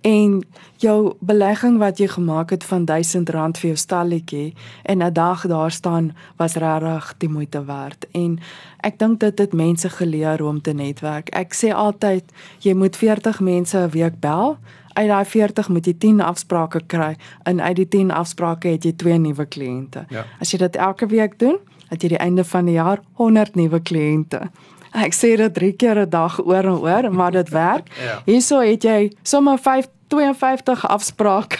en 0.01 0.43
jou 0.75 1.13
belegging 1.19 1.77
wat 1.77 1.97
jy 1.97 2.07
gemaak 2.07 2.49
het 2.49 2.63
van 2.63 2.87
R1000 2.87 3.59
vir 3.59 3.67
jou 3.67 3.75
stalletjie 3.75 4.53
en 4.83 5.03
'n 5.03 5.13
dag 5.13 5.47
daar 5.47 5.71
staan 5.71 6.15
was 6.35 6.53
regtig 6.53 7.15
die 7.17 7.29
moeite 7.29 7.65
werd 7.65 8.05
en 8.11 8.39
ek 8.79 8.99
dink 8.99 9.19
dit 9.19 9.39
het 9.39 9.53
mense 9.53 9.89
geleer 9.89 10.45
om 10.45 10.61
te 10.61 10.73
netwerk. 10.73 11.29
Ek 11.29 11.53
sê 11.53 11.73
altyd 11.73 12.23
jy 12.59 12.73
moet 12.73 12.95
40 12.95 13.39
mense 13.39 13.77
'n 13.77 13.89
week 13.89 14.19
bel. 14.19 14.57
Uit 14.93 15.07
daai 15.07 15.25
40 15.25 15.69
moet 15.69 15.85
jy 15.85 15.93
10 15.97 16.21
afsprake 16.21 16.81
kry 16.85 17.15
en 17.43 17.61
uit 17.61 17.75
die 17.75 17.87
10 17.87 18.11
afsprake 18.11 18.67
het 18.67 18.83
jy 18.83 18.93
twee 18.93 19.17
nuwe 19.17 19.45
kliënte. 19.45 20.05
Ja. 20.09 20.25
As 20.39 20.51
jy 20.51 20.57
dit 20.57 20.75
elke 20.75 21.05
week 21.05 21.39
doen, 21.39 21.57
het 21.89 22.01
jy 22.01 22.07
die 22.07 22.17
einde 22.17 22.43
van 22.43 22.65
die 22.65 22.73
jaar 22.73 22.99
100 23.13 23.55
nuwe 23.55 23.79
kliënte. 23.79 24.49
Ek 24.91 25.13
sê 25.13 25.35
dit 25.37 25.53
3 25.53 25.73
keer 25.75 25.99
'n 26.05 26.09
dag 26.09 26.39
oor 26.45 26.65
en 26.65 26.79
oor, 26.81 27.11
maar 27.11 27.31
dit 27.31 27.49
werk. 27.49 27.87
Ja. 28.05 28.21
Hierso 28.25 28.59
het 28.59 28.83
jy 28.83 29.11
sommer 29.23 29.57
5 29.57 29.87
52 30.09 30.87
afsprake 30.87 31.57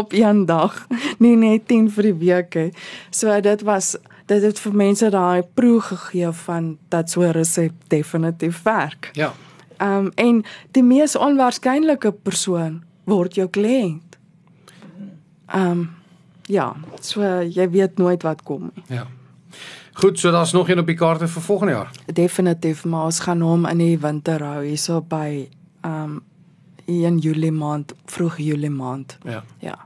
op 0.00 0.12
een 0.12 0.46
dag, 0.46 0.86
nie 1.18 1.36
net 1.36 1.66
10 1.68 1.90
vir 1.90 2.02
die 2.02 2.14
week 2.14 2.54
hè. 2.54 2.68
So 3.10 3.40
dit 3.40 3.62
was 3.62 3.96
dit 4.26 4.42
het 4.42 4.60
vir 4.60 4.74
mense 4.74 5.10
daai 5.12 5.42
proe 5.54 5.80
gegee 5.80 6.30
van 6.32 6.78
dat 6.88 7.10
so 7.10 7.20
'n 7.20 7.32
resep 7.36 7.72
definitief 7.88 8.62
werk. 8.62 9.10
Ja. 9.12 9.32
Ehm 9.76 9.92
um, 9.92 10.12
en 10.14 10.44
die 10.70 10.82
mees 10.82 11.16
onwaarskynlike 11.16 12.12
persoon 12.12 12.82
word 13.04 13.34
jou 13.34 13.48
kliënt. 13.48 14.16
Ehm 15.46 15.70
um, 15.70 15.90
ja, 16.42 16.74
so 17.00 17.20
jy 17.42 17.70
weet 17.70 17.98
nooit 17.98 18.22
wat 18.22 18.42
kom 18.42 18.70
nie. 18.74 18.84
Ja. 18.86 19.06
Goed, 19.92 20.18
so 20.18 20.30
daar's 20.30 20.52
nog 20.52 20.68
een 20.68 20.78
op 20.78 20.86
die 20.86 20.96
kaarte 20.96 21.28
vir 21.28 21.42
volgende 21.42 21.72
jaar. 21.72 21.90
Definitief, 22.12 22.84
maar 22.84 23.04
ons 23.04 23.20
gaan 23.20 23.40
hom 23.40 23.66
in 23.66 23.78
die 23.78 23.98
winter 23.98 24.42
hou 24.42 24.64
hierso 24.64 25.00
by 25.00 25.48
ehm 25.80 26.02
um, 26.02 26.20
1 26.86 27.18
Julie 27.18 27.52
maand, 27.52 27.94
vroeg 28.06 28.36
Julie 28.36 28.70
maand. 28.70 29.18
Ja. 29.22 29.44
Ja. 29.58 29.78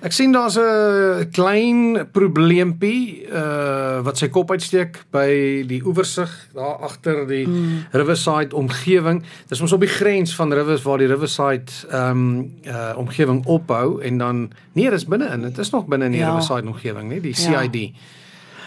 Ek 0.00 0.12
sien 0.12 0.32
daar's 0.32 0.56
'n 0.56 1.28
klein 1.30 2.08
probleempie 2.12 3.28
uh 3.28 4.00
wat 4.00 4.18
sy 4.18 4.28
kop 4.28 4.50
uitsteek 4.50 5.04
by 5.12 5.28
die 5.66 5.82
oewersig 5.84 6.30
daar 6.54 6.80
agter 6.80 7.26
die 7.26 7.46
mm. 7.46 7.86
Riverside 7.92 8.56
omgewing. 8.56 9.22
Dis 9.48 9.60
ons 9.60 9.72
op 9.72 9.80
die 9.80 9.88
grens 9.88 10.34
van 10.34 10.52
Rivers 10.52 10.82
waar 10.82 10.98
die 10.98 11.06
Riverside 11.06 11.72
ehm 11.90 12.10
um, 12.10 12.54
uh 12.64 12.96
omgewing 12.96 13.44
ophou 13.46 14.00
en 14.02 14.18
dan 14.18 14.52
nee, 14.72 14.90
dis 14.90 15.04
binne 15.06 15.26
in. 15.26 15.42
Dit 15.42 15.58
is 15.58 15.70
nog 15.70 15.86
binne 15.86 16.04
in 16.04 16.10
die 16.12 16.20
Ja. 16.20 16.28
Riverside 16.30 16.68
omgewing, 16.68 17.08
nee, 17.08 17.20
die 17.20 17.36
Ja. 17.36 17.90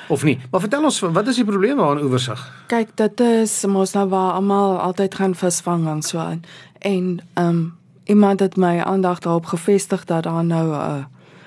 Of 0.08 0.24
nie. 0.24 0.40
Maar 0.52 0.60
vertel 0.60 0.84
ons 0.84 1.00
wat 1.00 1.28
is 1.28 1.36
die 1.36 1.46
probleem 1.46 1.78
daar 1.78 1.98
in 1.98 2.04
oewersig? 2.04 2.52
Kyk, 2.68 2.98
dit 2.98 3.20
is 3.20 3.66
mos 3.66 3.94
nou 3.94 4.08
waar 4.10 4.32
almal 4.34 4.80
altyd 4.80 5.16
gaan 5.16 5.36
visvang 5.36 5.88
en 5.88 6.02
so 6.02 6.18
aan. 6.18 6.44
En 6.80 7.20
ehm 7.34 7.48
um, 7.48 7.74
iemand 8.04 8.40
het 8.40 8.56
my 8.56 8.80
aandag 8.80 9.20
daarop 9.20 9.46
gefestig 9.46 10.06
dat 10.06 10.24
daar 10.24 10.46
nou 10.46 10.68
'n 10.68 10.98
uh, 10.98 11.04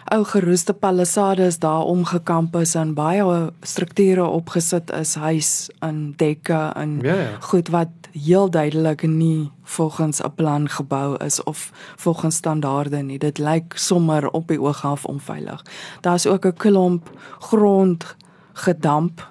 ou 0.06 0.25
geroeste 0.25 0.72
palisades 0.72 1.58
daar 1.58 1.82
omgekamp 1.82 2.56
is 2.56 2.75
en 2.75 2.94
baie 2.94 3.52
strukture 3.60 4.25
opgesit 4.25 4.90
is, 4.90 5.14
huis 5.14 5.70
en 5.78 6.12
dekke 6.16 6.72
en 6.75 6.98
Ja, 7.02 7.14
ja. 7.14 7.28
goed 7.40 7.68
wat 7.68 7.88
heel 8.12 8.50
duidelik 8.50 9.02
nie 9.02 9.50
volgens 9.62 10.20
'n 10.22 10.34
plan 10.34 10.68
gebou 10.68 11.16
is 11.25 11.42
of 11.42 11.70
volgens 11.96 12.36
standaarde 12.36 12.96
nie. 12.96 13.18
Dit 13.18 13.38
lyk 13.38 13.72
sommer 13.76 14.30
op 14.30 14.48
die 14.48 14.60
oog 14.60 14.84
af 14.84 15.04
onveilig. 15.04 15.64
Daar's 16.00 16.26
ook 16.26 16.46
'n 16.46 16.56
klomp 16.56 17.10
grond 17.38 18.16
gedamp 18.56 19.22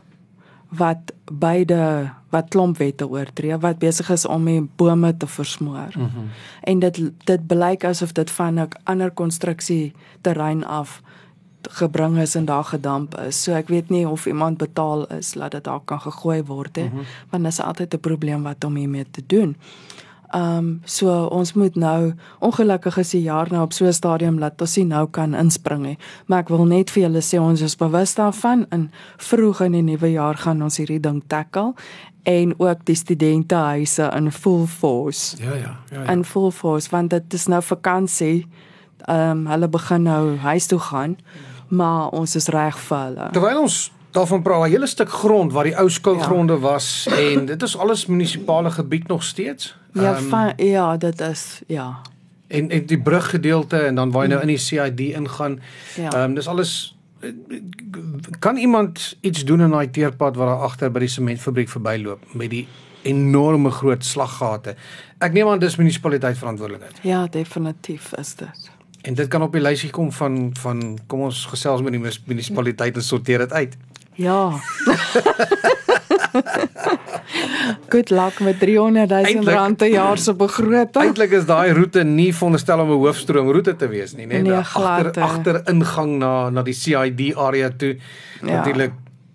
wat 0.78 1.14
beide 1.32 2.12
wat 2.30 2.50
klompwette 2.54 3.08
oortree 3.08 3.58
wat 3.64 3.80
besig 3.80 4.10
is 4.14 4.26
om 4.26 4.46
die 4.46 4.62
bome 4.76 5.14
te 5.18 5.28
versmoor. 5.28 5.94
Mm 5.96 6.10
-hmm. 6.14 6.30
En 6.62 6.80
dit 6.80 7.00
dit 7.24 7.48
blyk 7.48 7.86
asof 7.86 8.12
dit 8.12 8.32
van 8.32 8.60
'n 8.60 8.68
ander 8.84 9.12
konstruksie 9.12 9.94
terrein 10.22 10.66
af 10.66 11.02
gebring 11.62 12.18
is 12.18 12.36
en 12.36 12.46
daar 12.46 12.64
gedamp 12.64 13.20
is. 13.20 13.44
So 13.44 13.54
ek 13.54 13.68
weet 13.68 13.90
nie 13.90 14.08
of 14.08 14.26
iemand 14.26 14.58
betaal 14.58 15.08
is 15.08 15.32
dat 15.32 15.52
dit 15.52 15.64
daar 15.64 15.80
kan 15.86 16.02
gegooi 16.02 16.44
word 16.44 16.76
hè, 16.76 16.84
mm 16.84 16.90
-hmm. 16.90 17.06
want 17.30 17.44
dit 17.44 17.52
is 17.52 17.62
altyd 17.62 17.94
'n 17.94 18.00
probleem 18.00 18.44
wat 18.44 18.64
om 18.64 18.76
hiermee 18.76 19.06
te 19.12 19.24
doen. 19.28 19.56
Ehm 19.56 20.05
um, 20.34 20.82
so 20.86 21.26
ons 21.26 21.54
moet 21.54 21.76
nou 21.76 22.14
ongelukkig 22.40 22.98
is 22.98 23.10
die 23.10 23.22
jaar 23.22 23.52
nou 23.52 23.64
op 23.64 23.74
so 23.74 23.86
'n 23.86 23.94
stadium 23.94 24.40
dat 24.40 24.62
ons 24.62 24.78
nie 24.78 24.86
nou 24.86 25.08
kan 25.08 25.34
inspring 25.34 25.82
nie. 25.82 25.98
Maar 26.26 26.40
ek 26.40 26.50
wil 26.50 26.66
net 26.66 26.90
vir 26.90 27.04
julle 27.04 27.22
sê 27.22 27.40
ons 27.40 27.62
is 27.62 27.76
bewus 27.76 28.16
daarvan 28.16 28.66
en 28.70 28.92
vroeg 29.18 29.62
in 29.62 29.72
die 29.72 29.82
nuwe 29.82 30.12
jaar 30.12 30.36
gaan 30.36 30.62
ons 30.62 30.78
hierdie 30.78 31.00
ding 31.00 31.24
tackle 31.28 31.74
en 32.24 32.54
ook 32.58 32.86
die 32.86 32.96
studentehuise 32.96 34.12
in 34.16 34.32
full 34.32 34.66
force. 34.66 35.38
Ja, 35.38 35.54
ja, 35.54 35.58
ja. 35.92 36.04
ja. 36.04 36.12
In 36.12 36.26
full 36.26 36.52
force 36.52 36.90
want 36.90 37.10
dit 37.10 37.34
is 37.34 37.46
nou 37.46 37.62
vakansie. 37.62 38.48
Ehm 39.06 39.30
um, 39.30 39.48
hulle 39.48 39.68
begin 39.68 40.02
nou 40.02 40.38
huis 40.38 40.66
toe 40.66 40.80
gaan, 40.80 41.18
maar 41.68 42.10
ons 42.10 42.36
is 42.36 42.48
reg 42.48 42.80
vir 42.80 42.98
hulle. 42.98 43.30
Terwyl 43.32 43.62
ons 43.62 43.92
daarvan 44.16 44.42
praat, 44.42 44.68
'n 44.68 44.70
hele 44.72 44.88
stuk 44.88 45.10
grond 45.10 45.52
waar 45.54 45.64
die 45.64 45.78
ou 45.78 45.90
skougronde 45.90 46.54
ja. 46.54 46.60
was 46.60 47.08
en 47.12 47.46
dit 47.46 47.62
is 47.62 47.78
alles 47.78 48.06
munisipale 48.06 48.72
gebied 48.72 49.08
nog 49.08 49.24
steeds. 49.24 49.76
Ja, 49.94 50.16
Ehm, 50.16 50.30
van, 50.30 50.54
ja, 50.58 50.98
dit 50.98 51.22
is 51.22 51.62
ja. 51.68 52.00
en 52.48 52.70
en 52.70 52.86
die 52.86 53.02
bruggedeelte 53.02 53.78
en 53.78 53.96
dan 53.96 54.12
waar 54.12 54.24
jy 54.24 54.30
nou 54.30 54.42
in 54.42 54.48
die 54.48 54.58
CID 54.58 55.00
ingaan. 55.00 55.60
Ja. 55.96 56.12
Ehm 56.12 56.24
um, 56.24 56.34
dis 56.34 56.48
alles 56.48 56.96
kan 58.40 58.58
iemand 58.58 59.18
iets 59.22 59.46
doen 59.46 59.62
in 59.62 59.70
daai 59.70 59.90
teerpad 59.90 60.36
wat 60.36 60.48
daar 60.48 60.62
agter 60.62 60.92
by 60.92 61.00
die 61.00 61.08
sementfabriek 61.08 61.70
verbyloop 61.70 62.24
met 62.34 62.50
die 62.50 62.68
enorme 63.02 63.72
groot 63.72 64.06
slaggate. 64.06 64.76
Ek 65.18 65.34
neem 65.34 65.48
aan 65.48 65.60
dis 65.60 65.76
munisipaliteit 65.76 66.38
verantwoordelikheid. 66.38 67.00
Ja, 67.02 67.28
definitief 67.32 68.14
is 68.20 68.36
dit. 68.36 68.72
En 69.06 69.14
dit 69.14 69.28
kan 69.28 69.42
op 69.42 69.54
die 69.54 69.62
lysie 69.62 69.90
kom 69.90 70.12
van 70.12 70.50
van 70.60 70.98
kom 71.08 71.28
ons 71.28 71.46
gesels 71.46 71.82
met 71.82 71.92
die 71.92 72.02
munis- 72.02 72.24
munisipaliteit 72.26 72.96
en 72.96 73.04
sorteer 73.04 73.38
dit 73.46 73.54
uit. 73.54 73.78
Ja. 74.16 74.52
Good 77.90 78.10
luck 78.10 78.40
met 78.40 78.60
300 78.60 79.10
000 79.10 79.24
Eindelijk- 79.24 79.58
rand 79.58 79.78
per 79.78 79.88
jaar 79.90 80.18
se 80.18 80.34
begroting. 80.34 81.04
Eintlik 81.06 81.32
is 81.32 81.46
daai 81.46 81.72
roete 81.74 82.04
nie 82.04 82.34
veronderstel 82.36 82.80
om 82.80 82.90
'n 82.90 83.00
hoofstroomroete 83.06 83.76
te 83.76 83.88
wees 83.88 84.14
nie, 84.16 84.26
né? 84.28 84.42
Nee, 84.42 84.44
Daar 84.52 84.64
glad, 84.66 85.06
agter 85.06 85.22
hè. 85.24 85.30
agter 85.30 85.62
ingang 85.74 86.18
na 86.18 86.50
na 86.50 86.62
die 86.62 86.74
CID 86.74 87.36
area 87.36 87.70
toe. 87.78 87.98
Ja. 88.42 88.56
Natuurlik 88.56 88.92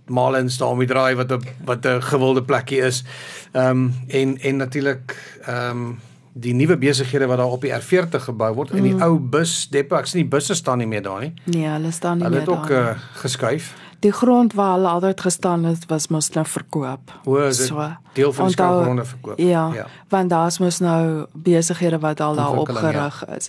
Malins 0.07 0.57
daar 0.59 0.69
om 0.69 0.79
die 0.79 0.87
draai 0.89 1.15
wat 1.15 1.31
'n 1.33 1.41
wat 1.65 1.85
'n 1.87 2.03
gewilde 2.03 2.43
plekkie 2.43 2.79
is. 2.79 3.05
Ehm 3.53 3.67
um, 3.71 3.95
en 4.09 4.39
en 4.41 4.57
natuurlik 4.57 5.17
ehm 5.47 5.71
um, 5.71 5.99
die 6.33 6.55
nuwe 6.55 6.77
besighede 6.77 7.27
wat 7.27 7.37
daar 7.37 7.47
op 7.51 7.61
die 7.61 7.73
R40 7.73 8.21
gebou 8.25 8.55
word 8.55 8.71
in 8.71 8.83
die 8.83 8.95
Mm. 8.95 9.03
ou 9.03 9.19
bus 9.19 9.69
depo. 9.71 9.97
Ek 9.97 10.07
sien 10.07 10.21
die 10.21 10.29
busse 10.29 10.55
staan 10.55 10.79
nie 10.79 10.87
meer 10.87 11.03
daar 11.03 11.21
nie. 11.21 11.33
Nee, 11.45 11.67
hulle 11.69 11.91
staan 11.91 12.17
nie 12.19 12.25
Hulle 12.27 12.37
meer 12.39 12.47
het 12.49 12.57
ook 12.59 12.69
daar. 12.69 12.91
uh, 12.95 12.99
geskuif. 13.15 13.75
Die 14.01 14.13
grond 14.13 14.55
waar 14.57 14.75
hulle 14.79 14.89
altyd 14.89 15.21
gestaan 15.21 15.65
het, 15.69 15.83
was 15.91 16.09
mos 16.09 16.31
nou 16.33 16.47
verkoop. 16.49 17.11
O, 17.29 17.37
dit 17.37 17.73
deel 18.17 18.33
van 18.33 18.47
die 18.47 18.55
skougronde 18.55 19.05
verkoop. 19.05 19.39
Ja, 19.39 19.47
Ja. 19.49 19.71
ja. 19.75 19.87
want 20.09 20.31
daar's 20.31 20.59
mos 20.59 20.79
nou 20.81 21.27
besighede 21.35 21.99
wat 22.01 22.21
al 22.21 22.35
daar 22.35 22.49
Ontwikkeling, 22.57 22.97
opgerig 22.97 23.37
is. 23.37 23.49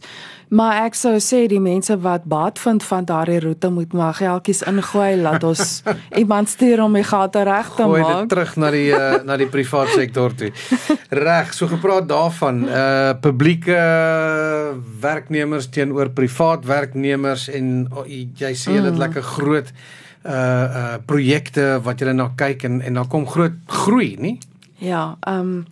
Maar 0.50 0.84
ek 0.86 0.94
sou 1.00 1.14
sê 1.24 1.46
die 1.48 1.60
mense 1.64 1.96
wat 2.04 2.24
baat 2.28 2.60
vind 2.60 2.84
van 2.84 3.06
daardie 3.06 3.40
roete 3.40 3.70
moet 3.72 3.94
maar 3.94 4.14
geldjies 4.14 4.62
ingooi 4.68 5.16
laat 5.22 5.44
ons 5.44 5.84
iemand 6.22 6.50
stuur 6.50 6.84
om 6.84 6.94
die 6.94 7.04
gate 7.08 7.44
reg 7.48 7.70
te 7.76 7.84
Gooi 7.84 8.04
dit 8.04 8.12
maak. 8.14 8.28
terug 8.30 8.56
na 8.56 8.72
die 8.72 8.92
uh, 8.92 9.24
na 9.24 9.38
die 9.38 9.48
privaat 9.48 9.88
sektor 9.96 10.36
toe. 10.36 10.52
Reg, 11.10 11.54
so 11.54 11.68
gepraat 11.68 12.10
daarvan, 12.12 12.66
uh 12.68 13.14
publieke 13.22 13.80
werknemers 15.02 15.70
teenoor 15.70 16.10
privaat 16.10 16.66
werknemers 16.66 17.48
en 17.50 17.88
oh, 17.96 18.06
jy 18.08 18.28
jy 18.36 18.52
het 18.54 18.92
Mm. 18.92 18.98
lekker 18.98 19.24
groot 19.24 19.72
uh 20.26 20.32
uh 20.32 20.98
projekte 21.06 21.80
wat 21.84 22.00
jy 22.00 22.14
na 22.14 22.32
kyk 22.36 22.64
en 22.64 22.82
en 22.82 22.94
dan 22.94 23.08
kom 23.08 23.28
groot 23.28 23.58
groei, 23.66 24.16
nie? 24.20 24.40
Ja, 24.78 25.18
ehm 25.20 25.40
um, 25.40 25.66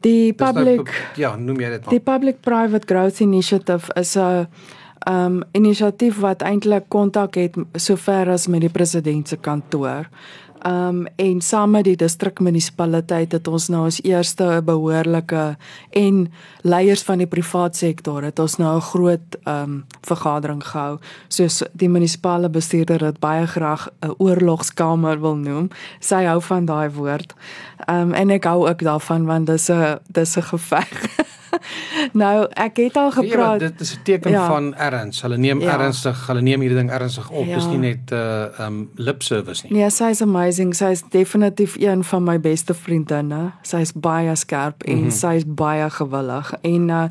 die 0.00 0.34
nou 0.36 0.52
public 0.52 0.84
pu- 0.84 1.20
ja, 1.20 1.36
noem 1.36 1.60
jy 1.60 1.70
dit 1.70 1.84
maar. 1.84 1.94
Die 1.94 2.00
Public 2.00 2.40
Private 2.40 2.86
Growth 2.86 3.20
Initiative 3.20 3.92
is 3.94 4.16
'n 4.16 4.46
um 5.08 5.42
inisiatief 5.52 6.18
wat 6.18 6.42
eintlik 6.42 6.88
kontak 6.88 7.34
het 7.34 7.56
sover 7.72 8.30
as 8.30 8.46
met 8.46 8.60
die 8.60 8.70
president 8.70 9.28
se 9.28 9.36
kantoor. 9.36 10.08
Um 10.66 11.06
en 11.16 11.40
saam 11.40 11.70
met 11.70 11.84
die 11.86 11.96
distrikmunisipaliteit 11.96 13.32
het 13.36 13.48
ons 13.48 13.68
nou 13.70 13.84
ons 13.86 14.00
eerste 14.02 14.46
behoorlike 14.66 15.42
en 15.90 16.16
leiers 16.66 17.04
van 17.06 17.22
die 17.22 17.28
privaat 17.30 17.76
sektor 17.76 18.24
het 18.26 18.38
ons 18.42 18.56
nou 18.58 18.76
'n 18.76 18.80
groot 18.80 19.36
um 19.44 19.84
vergadering 20.02 20.64
gehou. 20.64 20.98
Soos 21.28 21.62
die 21.72 21.88
munisipale 21.88 22.48
bestuurder 22.48 22.98
dit 22.98 23.20
baie 23.20 23.46
graag 23.46 23.88
'n 24.02 24.14
oorlogskamer 24.18 25.20
wil 25.20 25.36
noem. 25.36 25.70
Sy 26.00 26.24
hou 26.24 26.40
van 26.40 26.64
daai 26.64 26.90
woord. 26.90 27.34
Um 27.86 28.12
en 28.12 28.30
ek 28.30 28.44
hou 28.44 28.68
ook 28.68 28.82
daarvan 28.82 29.26
want 29.26 29.46
dis 29.46 29.70
'n 29.70 29.98
dis 30.08 30.36
'n 30.36 30.42
geveg. 30.42 31.16
nou, 32.22 32.46
ek 32.52 32.76
het 32.76 32.96
al 32.96 33.10
gepraat. 33.10 33.60
Ja, 33.60 33.68
dit 33.68 33.80
is 33.80 33.94
'n 33.94 34.02
teken 34.02 34.30
ja. 34.30 34.46
van 34.46 34.74
erns. 34.74 35.22
Hulle 35.22 35.36
neem 35.36 35.60
ja. 35.60 35.78
ernstig, 35.78 36.26
hulle 36.26 36.42
neem 36.42 36.60
hierdie 36.60 36.78
ding 36.78 36.90
ernstig 36.90 37.30
op. 37.30 37.46
Ja. 37.46 37.54
Dis 37.54 37.66
nie 37.66 37.78
net 37.78 38.10
'n 38.10 38.14
uh, 38.14 38.66
um 38.66 38.90
lip 38.94 39.22
service 39.22 39.66
nie. 39.66 39.78
Nee, 39.78 39.90
sy 39.90 40.04
is 40.04 40.22
amazing. 40.22 40.74
Sy 40.74 40.84
is 40.84 41.02
definitief 41.10 41.76
een 41.78 42.04
van 42.04 42.24
my 42.24 42.40
beste 42.40 42.74
vriendinne. 42.74 43.52
Sy 43.62 43.76
is 43.76 43.92
baie 43.92 44.34
skerp 44.34 44.82
en 44.82 44.96
mm 44.96 45.02
-hmm. 45.02 45.10
sy 45.10 45.34
is 45.34 45.44
baie 45.46 45.90
gewillig. 45.90 46.52
En 46.60 46.88
uh, 46.88 47.04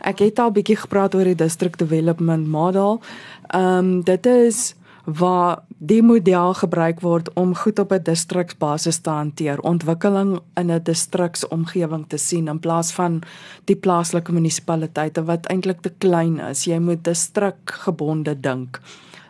ek 0.00 0.18
het 0.18 0.38
al 0.38 0.50
bietjie 0.50 0.76
gepraat 0.76 1.14
oor 1.14 1.24
die 1.24 1.34
district 1.34 1.78
development 1.78 2.46
model. 2.46 3.00
Ehm 3.48 3.78
um, 3.78 4.02
dit 4.04 4.26
is 4.26 4.74
waar 5.08 5.62
die 5.80 6.02
model 6.04 6.52
gebruik 6.54 7.00
word 7.00 7.30
om 7.40 7.54
goed 7.56 7.78
op 7.78 7.92
'n 7.92 8.02
distriksbasis 8.02 8.98
te 8.98 9.10
hanteer, 9.10 9.60
ontwikkeling 9.60 10.40
in 10.54 10.70
'n 10.70 10.82
distriksomgewing 10.82 12.04
te 12.08 12.16
sien 12.16 12.48
in 12.48 12.60
plaas 12.60 12.92
van 12.92 13.22
die 13.64 13.76
plaaslike 13.76 14.32
munisipaliteite 14.32 15.24
wat 15.24 15.46
eintlik 15.46 15.80
te 15.80 15.92
klein 15.98 16.40
is. 16.40 16.64
Jy 16.64 16.78
moet 16.78 17.04
distrikgebonde 17.04 18.40
dink. 18.40 18.80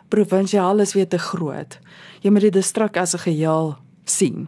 Provinsiaal 0.07 0.79
is 0.79 0.93
weer 0.93 1.07
te 1.07 1.19
groot. 1.19 1.79
Jy 2.21 2.31
moet 2.31 2.41
die 2.41 2.51
distrik 2.51 2.97
as 2.97 3.13
'n 3.13 3.19
geheel 3.19 3.77
sien. 4.03 4.47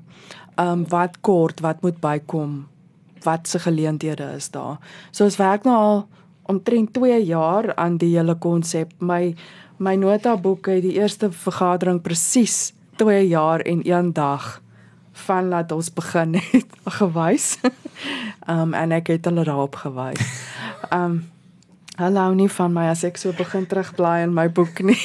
Ehm 0.55 0.67
um, 0.67 0.89
wat 0.89 1.21
kort, 1.21 1.59
wat 1.59 1.81
moet 1.81 1.99
bykom, 1.99 2.67
wat 3.23 3.47
se 3.47 3.59
geleenthede 3.59 4.33
is 4.35 4.49
daar. 4.49 4.77
So 5.11 5.23
ons 5.23 5.37
werk 5.37 5.63
nou 5.63 5.75
al 5.75 6.07
omtrent 6.43 6.93
2 6.93 7.25
jaar 7.25 7.75
aan 7.75 7.97
die 7.97 8.17
hele 8.17 8.35
konsep. 8.35 8.91
My 8.99 9.35
my 9.81 9.95
notaboek 9.97 10.69
het 10.69 10.83
die 10.85 10.97
eerste 10.99 11.31
vergadering 11.33 12.01
presies 12.05 12.73
2 13.01 13.27
jaar 13.27 13.63
en 13.65 13.81
1 13.83 14.13
dag 14.13 14.59
van 15.25 15.47
laat 15.49 15.71
ons 15.71 15.93
begin 15.93 16.37
het 16.37 16.79
gewys. 16.99 17.57
Um 18.49 18.73
en 18.77 18.91
ek 18.91 19.09
het 19.15 19.25
hulle 19.25 19.45
daarop 19.47 19.81
gewys. 19.81 20.21
Um 20.93 21.23
hulle 22.01 22.21
hou 22.23 22.33
nie 22.33 22.49
van 22.49 22.71
my 22.73 22.87
as 22.89 23.03
ek 23.05 23.17
so 23.19 23.33
begin 23.37 23.65
terugblaai 23.69 24.23
in 24.23 24.33
my 24.33 24.47
boek 24.49 24.79
nie. 24.85 25.01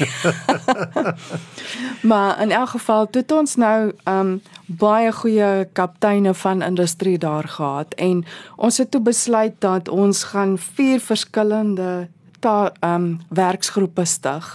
maar 2.11 2.41
in 2.41 2.53
elk 2.55 2.77
geval 2.77 3.09
het 3.17 3.33
ons 3.33 3.57
nou 3.61 3.93
um 4.09 4.37
baie 4.67 5.13
goeie 5.13 5.67
kapteine 5.73 6.35
van 6.35 6.63
industrie 6.63 7.19
daar 7.19 7.49
gehad 7.49 7.95
en 7.95 8.25
ons 8.57 8.79
het 8.79 8.91
toe 8.91 9.01
besluit 9.01 9.57
dat 9.65 9.89
ons 9.89 10.25
gaan 10.33 10.57
vier 10.59 11.01
verskillende 11.01 12.09
ta 12.47 12.71
um 12.95 13.19
werksgroepe 13.35 14.05
stig 14.07 14.47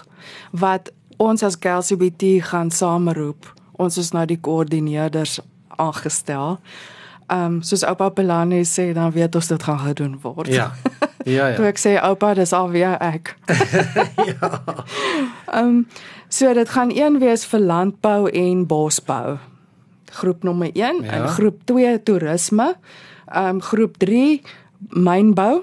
wat 0.51 0.91
ons 1.21 1.43
as 1.43 1.57
GLCBT 1.59 2.39
gaan 2.49 2.71
sameroep. 2.71 3.49
Ons 3.81 3.97
is 3.97 4.11
nou 4.15 4.25
die 4.29 4.39
koördineerders 4.39 5.39
aangestel. 5.81 6.59
Ehm 7.31 7.57
um, 7.57 7.59
soos 7.63 7.83
oupa 7.87 8.09
Pelani 8.09 8.63
sê 8.67 8.91
dan 8.93 9.11
weet 9.15 9.35
ons 9.35 9.47
dit 9.47 9.63
gaan 9.63 9.79
gedoen 9.79 10.17
word. 10.21 10.47
Ja. 10.51 10.71
Ja 11.25 11.47
ja. 11.47 11.55
Toe 11.57 11.67
ek 11.69 11.79
sê 11.79 11.95
oupa 12.01 12.33
dis 12.37 12.53
alweer 12.53 12.97
ek. 12.99 13.35
ja. 14.31 14.49
Ehm 15.51 15.67
um, 15.67 15.87
so 16.31 16.53
dit 16.53 16.69
gaan 16.69 16.91
een 16.95 17.19
wees 17.19 17.45
vir 17.45 17.59
landbou 17.59 18.29
en 18.29 18.65
bosbou. 18.67 19.37
Groep 20.11 20.43
nommer 20.43 20.71
1 20.73 21.03
ja. 21.03 21.11
en 21.11 21.27
groep 21.27 21.63
2 21.65 22.03
toerisme. 22.03 22.73
Ehm 23.27 23.55
um, 23.55 23.61
groep 23.61 23.97
3 23.97 24.41
mynbou 24.89 25.61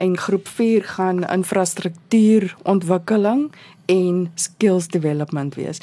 en 0.00 0.16
groep 0.18 0.48
4 0.48 0.82
gaan 0.96 1.28
infrastruktuurontwikkeling 1.28 3.52
en 3.86 4.30
skills 4.34 4.88
development 4.88 5.54
wees. 5.54 5.80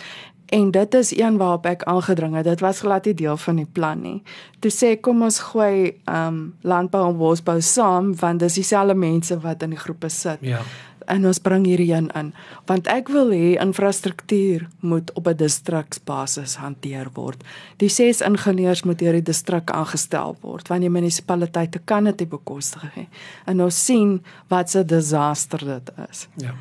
En 0.47 0.71
dit 0.71 0.93
is 0.93 1.17
een 1.17 1.37
waarop 1.37 1.65
ek 1.65 1.83
aangedring 1.83 2.35
het. 2.35 2.43
Dit 2.47 2.59
was 2.63 2.79
glad 2.79 3.05
nie 3.05 3.13
deel 3.13 3.37
van 3.37 3.55
die 3.59 3.67
plan 3.71 4.01
nie. 4.01 4.23
Toe 4.63 4.71
sê 4.71 4.99
kom 4.99 5.21
ons 5.21 5.39
gooi 5.51 5.93
um 6.07 6.55
landbou 6.61 7.09
en 7.09 7.17
bosbou 7.19 7.61
saam 7.61 8.15
want 8.19 8.39
dis 8.39 8.53
dieselfde 8.61 8.95
mense 8.95 9.39
wat 9.43 9.61
in 9.61 9.69
die 9.75 9.79
groepe 9.79 10.09
sit. 10.09 10.37
Ja 10.41 10.61
en 11.07 11.25
ons 11.25 11.39
bring 11.43 11.65
hierdie 11.65 11.91
een 11.93 12.09
in 12.19 12.31
want 12.69 12.87
ek 12.91 13.11
wil 13.13 13.31
hê 13.35 13.55
infrastruktuur 13.63 14.67
moet 14.79 15.11
op 15.15 15.27
'n 15.27 15.37
distriksbasis 15.37 16.55
hanteer 16.55 17.09
word. 17.13 17.43
Die 17.77 17.89
ses 17.89 18.21
ingenieurs 18.21 18.83
moet 18.83 18.99
deur 18.99 19.13
die 19.13 19.29
distrik 19.31 19.71
aangestel 19.71 20.37
word 20.41 20.67
want 20.67 20.81
die 20.81 20.89
munisipaliteite 20.89 21.79
kan 21.85 22.03
dit 22.03 22.19
nie 22.19 22.29
bekostig 22.29 22.83
nie. 22.95 23.07
En 23.45 23.61
ons 23.61 23.85
sien 23.85 24.21
wat 24.47 24.75
'n 24.75 24.85
disaster 24.85 25.59
dit 25.59 25.91
is. 26.09 26.27
Ja. 26.35 26.53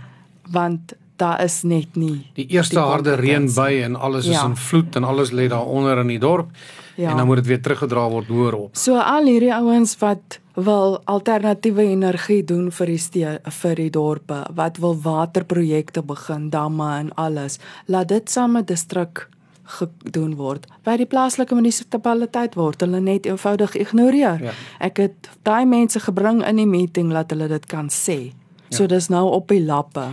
Want 0.51 0.95
daar 1.17 1.43
is 1.45 1.63
net 1.63 1.97
nie 1.97 2.31
die 2.35 2.47
eerste 2.47 2.77
die 2.77 2.85
harde 2.85 3.15
reën 3.17 3.49
by 3.55 3.83
en 3.85 3.97
alles 3.97 4.27
is 4.27 4.37
ja. 4.37 4.45
in 4.45 4.57
vloed 4.57 4.97
en 4.97 5.05
alles 5.05 5.31
lê 5.31 5.49
daaronder 5.49 5.99
in 5.99 6.13
die 6.13 6.19
dorp. 6.19 6.51
Ja. 6.97 7.11
En 7.11 7.17
dan 7.17 7.27
moet 7.27 7.37
dit 7.37 7.47
weer 7.47 7.61
teruggedra 7.61 8.09
word 8.09 8.27
hoër 8.27 8.55
op. 8.55 8.77
So 8.77 8.97
al 8.97 9.29
hierdie 9.29 9.55
ouens 9.55 9.99
wat 9.99 10.39
wil 10.57 11.01
alternatiewe 11.05 11.85
energie 11.85 12.43
doen 12.45 12.71
vir 12.73 12.87
die 12.87 13.01
stee, 13.01 13.33
vir 13.61 13.75
die 13.77 13.91
dorpe, 13.93 14.41
wat 14.57 14.81
wil 14.81 14.97
waterprojekte 15.05 16.03
begin, 16.03 16.51
damme 16.51 16.89
en 16.99 17.11
alles, 17.21 17.59
laat 17.87 18.09
dit 18.09 18.31
saam 18.31 18.57
met 18.57 18.69
distrik 18.69 19.27
gedoen 19.67 20.37
word. 20.39 20.67
By 20.87 20.97
die 21.01 21.09
plaaslike 21.11 21.55
munisipaliteit 21.55 22.55
word 22.57 22.81
hulle 22.85 23.01
net 23.03 23.27
eenvoudig 23.27 23.75
ignoreer. 23.77 24.43
Ja. 24.49 24.55
Ek 24.81 25.01
het 25.03 25.31
daai 25.47 25.67
mense 25.69 26.01
gebring 26.01 26.43
in 26.47 26.63
die 26.63 26.69
meeting 26.71 27.11
laat 27.13 27.35
hulle 27.35 27.51
dit 27.51 27.67
kan 27.71 27.91
sê. 27.93 28.33
So 28.71 28.87
ja. 28.87 28.95
dis 28.95 29.11
nou 29.13 29.27
op 29.35 29.51
die 29.53 29.63
lappe 29.65 30.09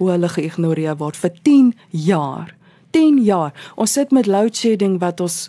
hoe 0.00 0.10
hulle 0.10 0.28
geïgnoreer 0.32 0.96
word 0.98 1.20
vir 1.20 1.36
10 1.46 1.72
jaar. 1.90 2.54
10 2.96 3.20
jaar. 3.26 3.52
Ons 3.76 3.94
sit 3.98 4.10
met 4.14 4.26
load 4.26 4.56
shedding 4.56 4.98
wat 5.02 5.20
ons 5.20 5.48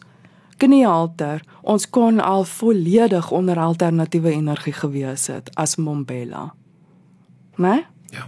kniehalter 0.58 1.44
ons 1.62 1.90
kon 1.90 2.20
al 2.20 2.44
volledig 2.44 3.32
onder 3.32 3.60
alternatiewe 3.60 4.32
energie 4.32 4.74
gewees 4.74 5.28
het 5.28 5.50
as 5.56 5.76
Mombela. 5.76 6.54
Né? 7.56 7.86
Ja. 8.10 8.28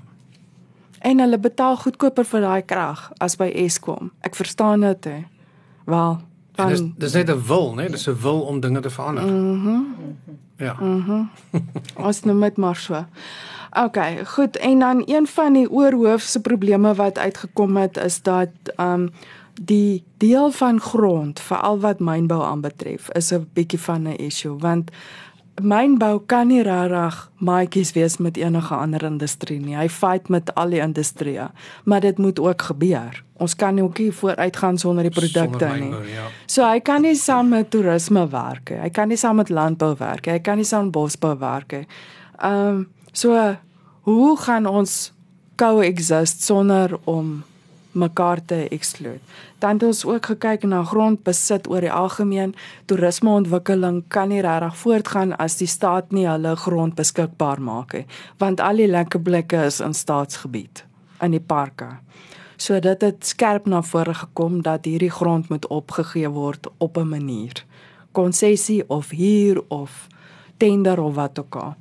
En 1.00 1.20
hulle 1.20 1.40
betaal 1.40 1.78
goedkoper 1.78 2.26
vir 2.26 2.42
daai 2.42 2.62
krag 2.66 3.12
as 3.18 3.36
by 3.36 3.52
Eskom. 3.66 4.12
Ek 4.22 4.36
verstaan 4.36 4.82
dit 4.82 5.04
hè. 5.04 5.20
Wel, 5.88 6.18
dan 6.58 6.70
dis 6.70 6.82
dis 6.98 7.14
net 7.14 7.30
'n 7.30 7.42
wil, 7.48 7.74
né? 7.76 7.90
Dis 7.90 8.08
'n 8.08 8.18
wil 8.22 8.42
om 8.42 8.60
dinge 8.60 8.80
te 8.80 8.90
verander. 8.90 9.24
Mhm. 9.24 9.68
Mm 9.68 9.86
ja. 10.58 10.74
Mhm. 10.74 11.12
Mm 11.12 11.30
ons 11.96 12.24
nou 12.24 12.38
met 12.38 12.58
maar 12.58 12.76
so. 12.76 13.06
OK, 13.84 13.98
goed. 14.26 14.58
En 14.58 14.80
dan 14.80 15.04
een 15.06 15.28
van 15.28 15.54
die 15.54 15.72
oorhoofse 15.72 16.42
probleme 16.42 16.94
wat 16.94 17.18
uitgekom 17.18 17.78
het 17.78 17.98
is 17.98 18.22
dat 18.22 18.50
ehm 18.76 18.92
um, 18.92 19.10
die 19.62 20.04
deel 20.18 20.52
van 20.52 20.80
grond 20.82 21.40
veral 21.40 21.80
wat 21.80 22.00
mynbou 22.00 22.44
aanbetref 22.44 23.10
is 23.10 23.32
'n 23.34 23.48
bietjie 23.54 23.80
van 23.80 24.08
'n 24.08 24.18
issue 24.18 24.58
want 24.60 24.92
mynbou 25.62 26.20
kan 26.26 26.48
nie 26.48 26.62
regtig 26.62 27.18
maatjies 27.42 27.92
wees 27.96 28.18
met 28.18 28.38
enige 28.38 28.76
ander 28.76 29.04
industrie 29.04 29.60
nie. 29.60 29.76
Hy 29.76 29.88
fight 29.90 30.30
met 30.30 30.52
al 30.56 30.70
die 30.70 30.82
industrieë, 30.82 31.50
maar 31.86 32.02
dit 32.02 32.18
moet 32.18 32.40
ook 32.40 32.62
gebeur. 32.62 33.24
Ons 33.42 33.56
kan 33.56 33.76
nie 33.76 33.84
ookie 33.84 34.12
vooruit 34.12 34.58
gaan 34.58 34.78
sonder 34.78 35.04
die 35.04 35.14
produkte 35.14 35.70
nie. 35.80 35.92
Ja. 36.14 36.30
So 36.46 36.66
hy 36.66 36.80
kan 36.80 37.02
nie 37.02 37.16
saam 37.16 37.50
met 37.50 37.70
toerisme 37.70 38.28
werk 38.30 38.70
nie. 38.70 38.80
Hy 38.80 38.90
kan 38.90 39.08
nie 39.08 39.18
saam 39.18 39.36
met 39.42 39.50
landbou 39.50 39.96
werk 39.98 40.26
nie. 40.26 40.34
Hy 40.38 40.40
kan 40.40 40.58
nie 40.58 40.66
saam 40.66 40.84
met 40.90 40.92
bosbou 40.92 41.36
werk 41.40 41.72
nie. 41.72 41.88
Ehm 42.38 42.68
um, 42.68 42.88
so 43.12 43.34
hoe 44.02 44.38
gaan 44.38 44.66
ons 44.66 45.12
coexist 45.58 46.44
sonder 46.44 47.00
om 47.06 47.44
mekaar 47.98 48.46
te 48.46 48.68
exclude. 48.70 49.20
Dan 49.60 49.78
het 49.80 49.84
ons 49.84 50.06
ook 50.06 50.26
gekyk 50.26 50.64
na 50.64 50.84
grondbesit 50.84 51.70
oor 51.70 51.82
die 51.82 51.92
algemeen. 51.92 52.56
Toerismeontwikkeling 52.86 54.04
kan 54.08 54.30
nie 54.30 54.42
regtig 54.42 54.78
voortgaan 54.78 55.36
as 55.38 55.58
die 55.58 55.68
staat 55.68 56.12
nie 56.12 56.28
hulle 56.28 56.56
grond 56.56 56.96
beskikbaar 56.96 57.62
maak 57.62 57.94
nie, 57.94 58.06
want 58.38 58.62
al 58.62 58.84
die 58.84 58.88
lekker 58.88 59.22
blikke 59.22 59.66
is 59.66 59.80
in 59.80 59.94
staatsgebied 59.94 60.86
in 61.22 61.34
die 61.34 61.44
parke. 61.44 61.98
So 62.58 62.80
dit 62.82 63.02
het 63.02 63.26
skerp 63.26 63.66
na 63.70 63.82
vore 63.86 64.14
gekom 64.18 64.62
dat 64.66 64.86
hierdie 64.86 65.14
grond 65.14 65.50
moet 65.50 65.68
opgegee 65.68 66.30
word 66.30 66.68
op 66.78 66.98
'n 66.98 67.10
manier. 67.10 67.66
Konsessie 68.12 68.84
of 68.90 69.10
huur 69.10 69.64
of 69.68 70.08
tender 70.58 71.00
of 71.00 71.16
wat 71.16 71.40
ook 71.40 71.56
al. 71.56 71.76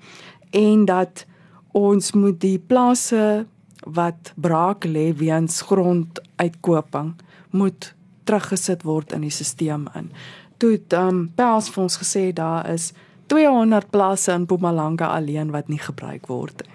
En 0.51 0.85
dat 0.85 1.27
ons 1.73 2.13
moet 2.13 2.41
die 2.41 2.59
plase 2.59 3.47
wat 3.87 4.33
braak 4.35 4.85
lê 4.85 5.13
weens 5.15 5.61
gronduitkoping 5.63 7.15
moet 7.51 7.95
teruggesit 8.25 8.83
word 8.83 9.13
in 9.13 9.23
die 9.27 9.31
stelsel 9.31 9.87
in. 9.95 10.11
Toe 10.59 10.73
het 10.77 10.95
um 10.97 11.27
Pels 11.37 11.69
vir 11.71 11.83
ons 11.85 11.99
gesê 12.01 12.33
daar 12.35 12.67
is 12.73 12.93
200 13.31 13.91
plase 13.91 14.33
in 14.33 14.47
Mpumalanga 14.47 15.11
alleen 15.15 15.53
wat 15.55 15.69
nie 15.69 15.81
gebruik 15.83 16.27
word 16.27 16.63
nie. 16.67 16.75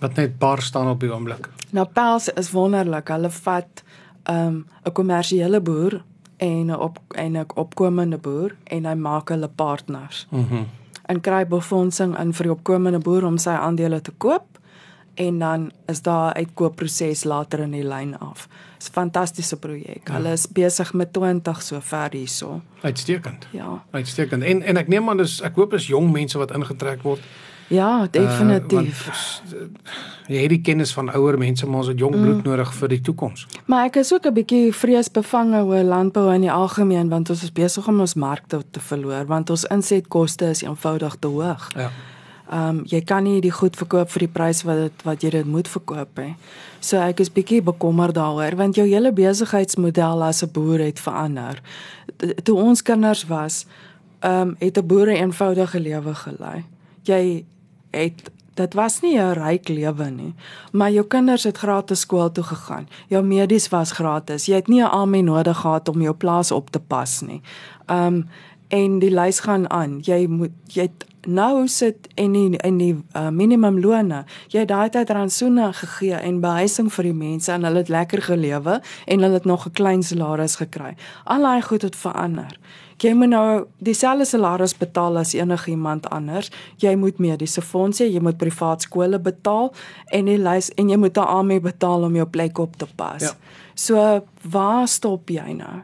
Wat 0.00 0.16
net 0.16 0.38
paar 0.38 0.62
staan 0.64 0.88
op 0.88 1.00
die 1.00 1.12
oomblik. 1.12 1.50
Nou 1.76 1.86
Pels 1.86 2.30
is 2.40 2.52
wonderlik. 2.56 3.08
Hulle 3.08 3.30
vat 3.30 3.84
um 4.30 4.66
'n 4.84 4.92
kommersiële 4.92 5.60
boer 5.60 6.02
en 6.38 6.70
'n 6.70 6.74
op 6.74 6.98
en 7.14 7.36
'n 7.36 7.46
opkomende 7.54 8.18
boer 8.18 8.56
en 8.64 8.84
hy 8.84 8.94
maak 8.94 9.28
hulle 9.28 9.48
partners. 9.48 10.26
Mhm. 10.30 10.54
Mm 10.54 10.66
en 11.10 11.20
kry 11.20 11.44
befondsing 11.46 12.14
in 12.18 12.32
vir 12.36 12.46
die 12.46 12.52
opkomende 12.52 13.00
boer 13.02 13.26
om 13.26 13.38
sy 13.38 13.50
aandele 13.50 14.00
te 14.00 14.12
koop 14.22 14.49
en 15.20 15.38
dan 15.38 15.72
is 15.86 16.02
daar 16.02 16.32
'n 16.32 16.36
uitkoopproses 16.36 17.24
later 17.24 17.58
in 17.60 17.70
die 17.70 17.84
lyn 17.84 18.18
af. 18.18 18.48
Dis 18.78 18.88
'n 18.88 18.92
fantastiese 18.92 19.56
projek. 19.56 20.08
Ja. 20.08 20.12
Hulle 20.14 20.32
is 20.32 20.48
besig 20.48 20.92
met 20.92 21.12
20 21.12 21.62
sover 21.62 22.12
hierso. 22.12 22.60
Uitstekend. 22.80 23.46
Ja. 23.50 23.82
Uitstekend. 23.90 24.42
En 24.42 24.62
en 24.62 24.76
ek 24.76 24.88
neem 24.88 25.08
aan 25.08 25.16
dis 25.16 25.40
ek 25.40 25.54
hoop 25.54 25.72
is 25.72 25.86
jong 25.86 26.12
mense 26.12 26.38
wat 26.38 26.50
ingetrek 26.50 27.02
word. 27.02 27.20
Ja, 27.68 28.06
definitief. 28.10 29.08
Uh, 29.54 29.58
jy 30.26 30.40
het 30.40 30.48
die 30.48 30.60
kennis 30.60 30.92
van 30.92 31.12
ouer 31.14 31.38
mense, 31.38 31.66
maar 31.66 31.78
ons 31.78 31.86
het 31.86 31.98
jong 31.98 32.16
bloed 32.16 32.42
mm. 32.42 32.42
nodig 32.42 32.74
vir 32.74 32.88
die 32.88 33.00
toekoms. 33.00 33.46
Maar 33.66 33.84
ek 33.84 33.96
is 33.96 34.12
ook 34.12 34.26
'n 34.26 34.32
bietjie 34.32 34.74
vreesbevange 34.74 35.62
oor 35.62 35.82
landbou 35.82 36.34
in 36.34 36.40
die 36.40 36.52
algemeen 36.52 37.08
want 37.08 37.30
ons 37.30 37.42
is 37.42 37.52
besig 37.52 37.88
om 37.88 38.00
ons 38.00 38.14
markte 38.14 38.62
te 38.70 38.80
verloor 38.80 39.26
want 39.26 39.50
ons 39.50 39.64
insetkoste 39.64 40.50
is 40.50 40.62
eenvoudig 40.62 41.16
te 41.18 41.26
hoog. 41.28 41.70
Ja. 41.74 41.90
Ehm 42.50 42.68
um, 42.68 42.78
jy 42.90 42.98
kan 43.06 43.22
nie 43.22 43.40
die 43.40 43.52
goed 43.54 43.76
verkoop 43.78 44.10
vir 44.10 44.24
die 44.24 44.32
prys 44.34 44.64
wat 44.66 44.78
dit 44.80 45.02
wat 45.06 45.22
jy 45.22 45.30
dit 45.30 45.46
moet 45.46 45.68
verkoop 45.70 46.18
hè. 46.18 46.32
So 46.82 46.98
ek 46.98 47.20
is 47.22 47.30
bietjie 47.30 47.60
bekommerd 47.62 48.16
daaroor 48.18 48.56
want 48.58 48.74
jou 48.74 48.86
hele 48.88 49.12
besigheidsmodel 49.14 50.24
as 50.26 50.42
'n 50.42 50.50
boer 50.50 50.82
het 50.82 50.98
verander. 50.98 51.62
Toe 52.42 52.56
ons 52.56 52.82
kinders 52.82 53.22
was, 53.26 53.66
ehm 54.20 54.48
um, 54.48 54.56
het 54.58 54.78
'n 54.78 54.86
boere 54.86 55.14
eenvoudige 55.14 55.80
lewe 55.80 56.14
gelei. 56.14 56.64
Jy 57.02 57.44
het 57.90 58.30
dit 58.54 58.74
was 58.74 59.00
nie 59.00 59.18
'n 59.18 59.32
ryk 59.32 59.68
lewe 59.68 60.10
nie, 60.10 60.34
maar 60.72 60.90
jou 60.90 61.06
kinders 61.06 61.44
het 61.44 61.58
gratis 61.58 62.00
skool 62.00 62.32
toe 62.32 62.44
gegaan. 62.44 62.88
Jou 63.08 63.22
medies 63.24 63.68
was 63.68 63.92
gratis. 63.92 64.46
Jy 64.46 64.54
het 64.54 64.68
nie 64.68 64.82
'n 64.82 64.90
army 64.90 65.20
nodig 65.20 65.56
gehad 65.56 65.88
om 65.88 66.02
jou 66.02 66.14
plaas 66.14 66.50
op 66.50 66.70
te 66.70 66.80
pas 66.80 67.20
nie. 67.20 67.40
Um 67.86 68.28
en 68.70 68.98
die 69.02 69.12
lys 69.12 69.42
gaan 69.46 69.68
aan. 69.70 70.00
Jy 70.06 70.26
moet 70.30 70.54
jy 70.70 70.88
nou 71.28 71.66
sit 71.68 72.08
en 72.14 72.34
in 72.34 72.54
in 72.64 72.78
die 72.78 72.94
uh, 72.94 73.28
minimumlone. 73.28 74.24
Jy 74.48 74.64
het 74.64 74.70
daai 74.72 74.90
tyd 74.90 75.10
rantsoene 75.10 75.72
gegee 75.72 76.16
en 76.16 76.40
behuising 76.40 76.88
vir 76.92 77.10
die 77.10 77.16
mense 77.16 77.52
en 77.52 77.66
hulle 77.68 77.84
het 77.84 77.92
lekker 77.92 78.22
gelewe 78.22 78.80
en 79.06 79.26
hulle 79.26 79.34
het 79.34 79.44
nog 79.44 79.66
'n 79.66 79.76
klein 79.76 80.02
salaris 80.02 80.56
gekry. 80.56 80.94
Al 81.24 81.42
daai 81.42 81.62
goed 81.62 81.82
het 81.82 81.96
verander 81.96 82.56
jy 83.00 83.12
moet 83.16 83.32
nou 83.32 83.64
dieselfde 83.84 84.26
salaris 84.28 84.74
betaal 84.76 85.18
as 85.20 85.32
enigiemand 85.36 86.08
anders. 86.12 86.50
Jy 86.82 86.94
moet 87.00 87.20
mediese 87.22 87.62
fondse, 87.64 88.04
jy 88.04 88.20
moet 88.22 88.38
privaat 88.40 88.84
skole 88.86 89.18
betaal 89.18 89.72
en 90.12 90.30
jy 90.30 90.36
lys 90.40 90.70
en 90.80 90.92
jy 90.92 90.98
moet 91.00 91.20
AME 91.20 91.60
betaal 91.64 92.08
om 92.08 92.18
jou 92.20 92.26
plek 92.28 92.58
op 92.58 92.76
te 92.76 92.88
pas. 92.96 93.22
Ja. 93.22 93.32
So 93.74 94.24
waar 94.42 94.88
stop 94.88 95.30
jy 95.32 95.54
nou? 95.56 95.80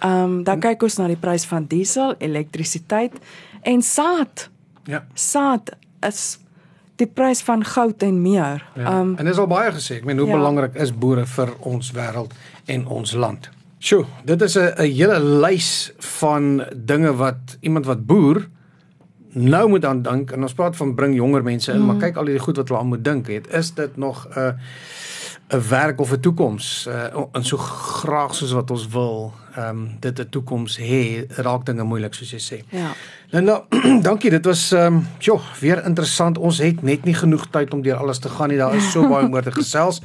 Ehm 0.00 0.22
um, 0.22 0.42
dan 0.44 0.60
kyk 0.60 0.82
ons 0.82 0.96
na 0.96 1.06
die 1.06 1.18
prys 1.20 1.44
van 1.44 1.66
diesel, 1.68 2.14
elektrisiteit 2.18 3.18
en 3.62 3.82
saad. 3.82 4.48
Ja. 4.88 5.04
Saad 5.14 5.74
is 6.06 6.38
die 6.96 7.06
prys 7.06 7.42
van 7.44 7.64
goud 7.64 8.02
en 8.02 8.22
meer. 8.22 8.64
Ehm 8.74 8.84
ja. 8.84 9.00
um, 9.00 9.14
en 9.16 9.24
dis 9.24 9.38
al 9.38 9.50
baie 9.50 9.72
gesê. 9.72 10.00
Ek 10.00 10.04
meen 10.08 10.18
hoe 10.18 10.28
ja. 10.28 10.36
belangrik 10.36 10.74
is 10.74 10.92
boere 10.92 11.26
vir 11.26 11.52
ons 11.60 11.92
wêreld 11.96 12.32
en 12.66 12.86
ons 12.86 13.12
land. 13.12 13.50
Sjoe, 13.80 14.04
dit 14.24 14.42
is 14.42 14.56
'n 14.56 14.72
'n 14.76 14.92
hele 14.92 15.20
lys 15.20 15.92
van 16.20 16.64
dinge 16.74 17.12
wat 17.16 17.56
iemand 17.60 17.86
wat 17.86 18.06
boer 18.06 18.48
nou 19.32 19.68
moet 19.68 19.84
aan 19.84 20.02
dink 20.02 20.30
en 20.30 20.42
ons 20.42 20.54
praat 20.54 20.76
van 20.76 20.94
bring 20.94 21.14
jonger 21.14 21.42
mense 21.42 21.72
in, 21.72 21.78
mm. 21.78 21.86
maar 21.86 21.96
kyk 21.96 22.16
al 22.16 22.24
die 22.24 22.38
goed 22.38 22.56
wat 22.56 22.68
hulle 22.68 22.80
aan 22.80 22.90
moet 22.90 23.04
dink 23.04 23.28
het. 23.30 23.46
Is 23.54 23.74
dit 23.74 23.96
nog 23.96 24.26
'n 24.36 24.58
'n 25.50 25.68
werk 25.68 26.00
of 26.00 26.12
'n 26.12 26.20
toekoms? 26.20 26.86
Uh 26.88 27.24
en 27.32 27.44
so 27.44 27.56
graag 27.56 28.34
soos 28.34 28.52
wat 28.52 28.70
ons 28.70 28.88
wil, 28.88 29.32
ehm 29.54 29.68
um, 29.68 29.96
dit 30.00 30.18
'n 30.18 30.28
toekoms 30.30 30.78
hê, 30.78 31.26
raak 31.28 31.66
dinge 31.66 31.82
moeilik 31.82 32.14
soos 32.14 32.30
jy 32.30 32.38
sê. 32.38 32.64
Ja. 32.68 32.92
Linda, 33.30 33.64
dankie. 34.08 34.30
Dit 34.30 34.44
was 34.44 34.72
ehm 34.72 34.94
um, 34.94 35.06
joh, 35.18 35.40
weer 35.60 35.84
interessant. 35.84 36.38
Ons 36.38 36.58
het 36.58 36.82
net 36.82 37.04
nie 37.04 37.14
genoeg 37.14 37.50
tyd 37.50 37.74
om 37.74 37.82
deur 37.82 37.96
alles 37.96 38.18
te 38.18 38.28
gaan 38.28 38.48
nie. 38.48 38.58
Daar 38.58 38.74
is 38.74 38.90
so 38.90 39.08
baie 39.08 39.26
om 39.26 39.34
oor 39.34 39.42
te 39.42 39.52
gesels. 39.52 40.02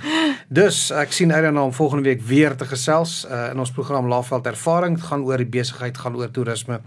Dus 0.50 0.92
ek 0.92 1.12
sien 1.12 1.34
uit 1.34 1.44
daarna 1.44 1.64
om 1.64 1.74
volgende 1.74 2.04
week 2.04 2.22
weer 2.22 2.56
te 2.56 2.66
gesels 2.66 3.26
uh, 3.32 3.50
in 3.52 3.60
ons 3.60 3.72
program 3.72 4.08
Laafveld 4.08 4.46
Ervaring. 4.46 4.96
Dit 4.96 5.06
gaan 5.06 5.24
oor 5.24 5.38
die 5.38 5.46
besigheid, 5.60 5.98
gaan 5.98 6.16
oor 6.16 6.32
toerisme 6.32 6.82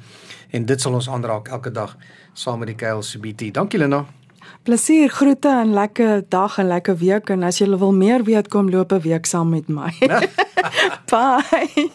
en 0.51 0.65
dit 0.65 0.81
sal 0.81 0.93
ons 0.93 1.09
aanraak 1.09 1.49
elke 1.49 1.71
dag 1.71 1.97
saam 2.33 2.59
met 2.59 2.69
die 2.69 2.77
KLCBT. 2.77 3.55
Dankie 3.55 3.79
Linda. 3.79 4.18
Plesier, 4.63 5.09
groete 5.09 5.49
en 5.49 5.73
lekker 5.73 6.25
dag 6.29 6.59
en 6.59 6.67
lekker 6.67 6.97
week 7.01 7.31
en 7.31 7.43
as 7.43 7.59
jy 7.59 7.69
wil 7.79 7.93
meer 7.93 8.25
weet 8.25 8.49
kom 8.53 8.69
loop 8.71 8.93
'n 8.93 9.01
week 9.01 9.27
saam 9.27 9.49
met 9.49 9.69
my. 9.69 9.93
Bye. 11.11 11.89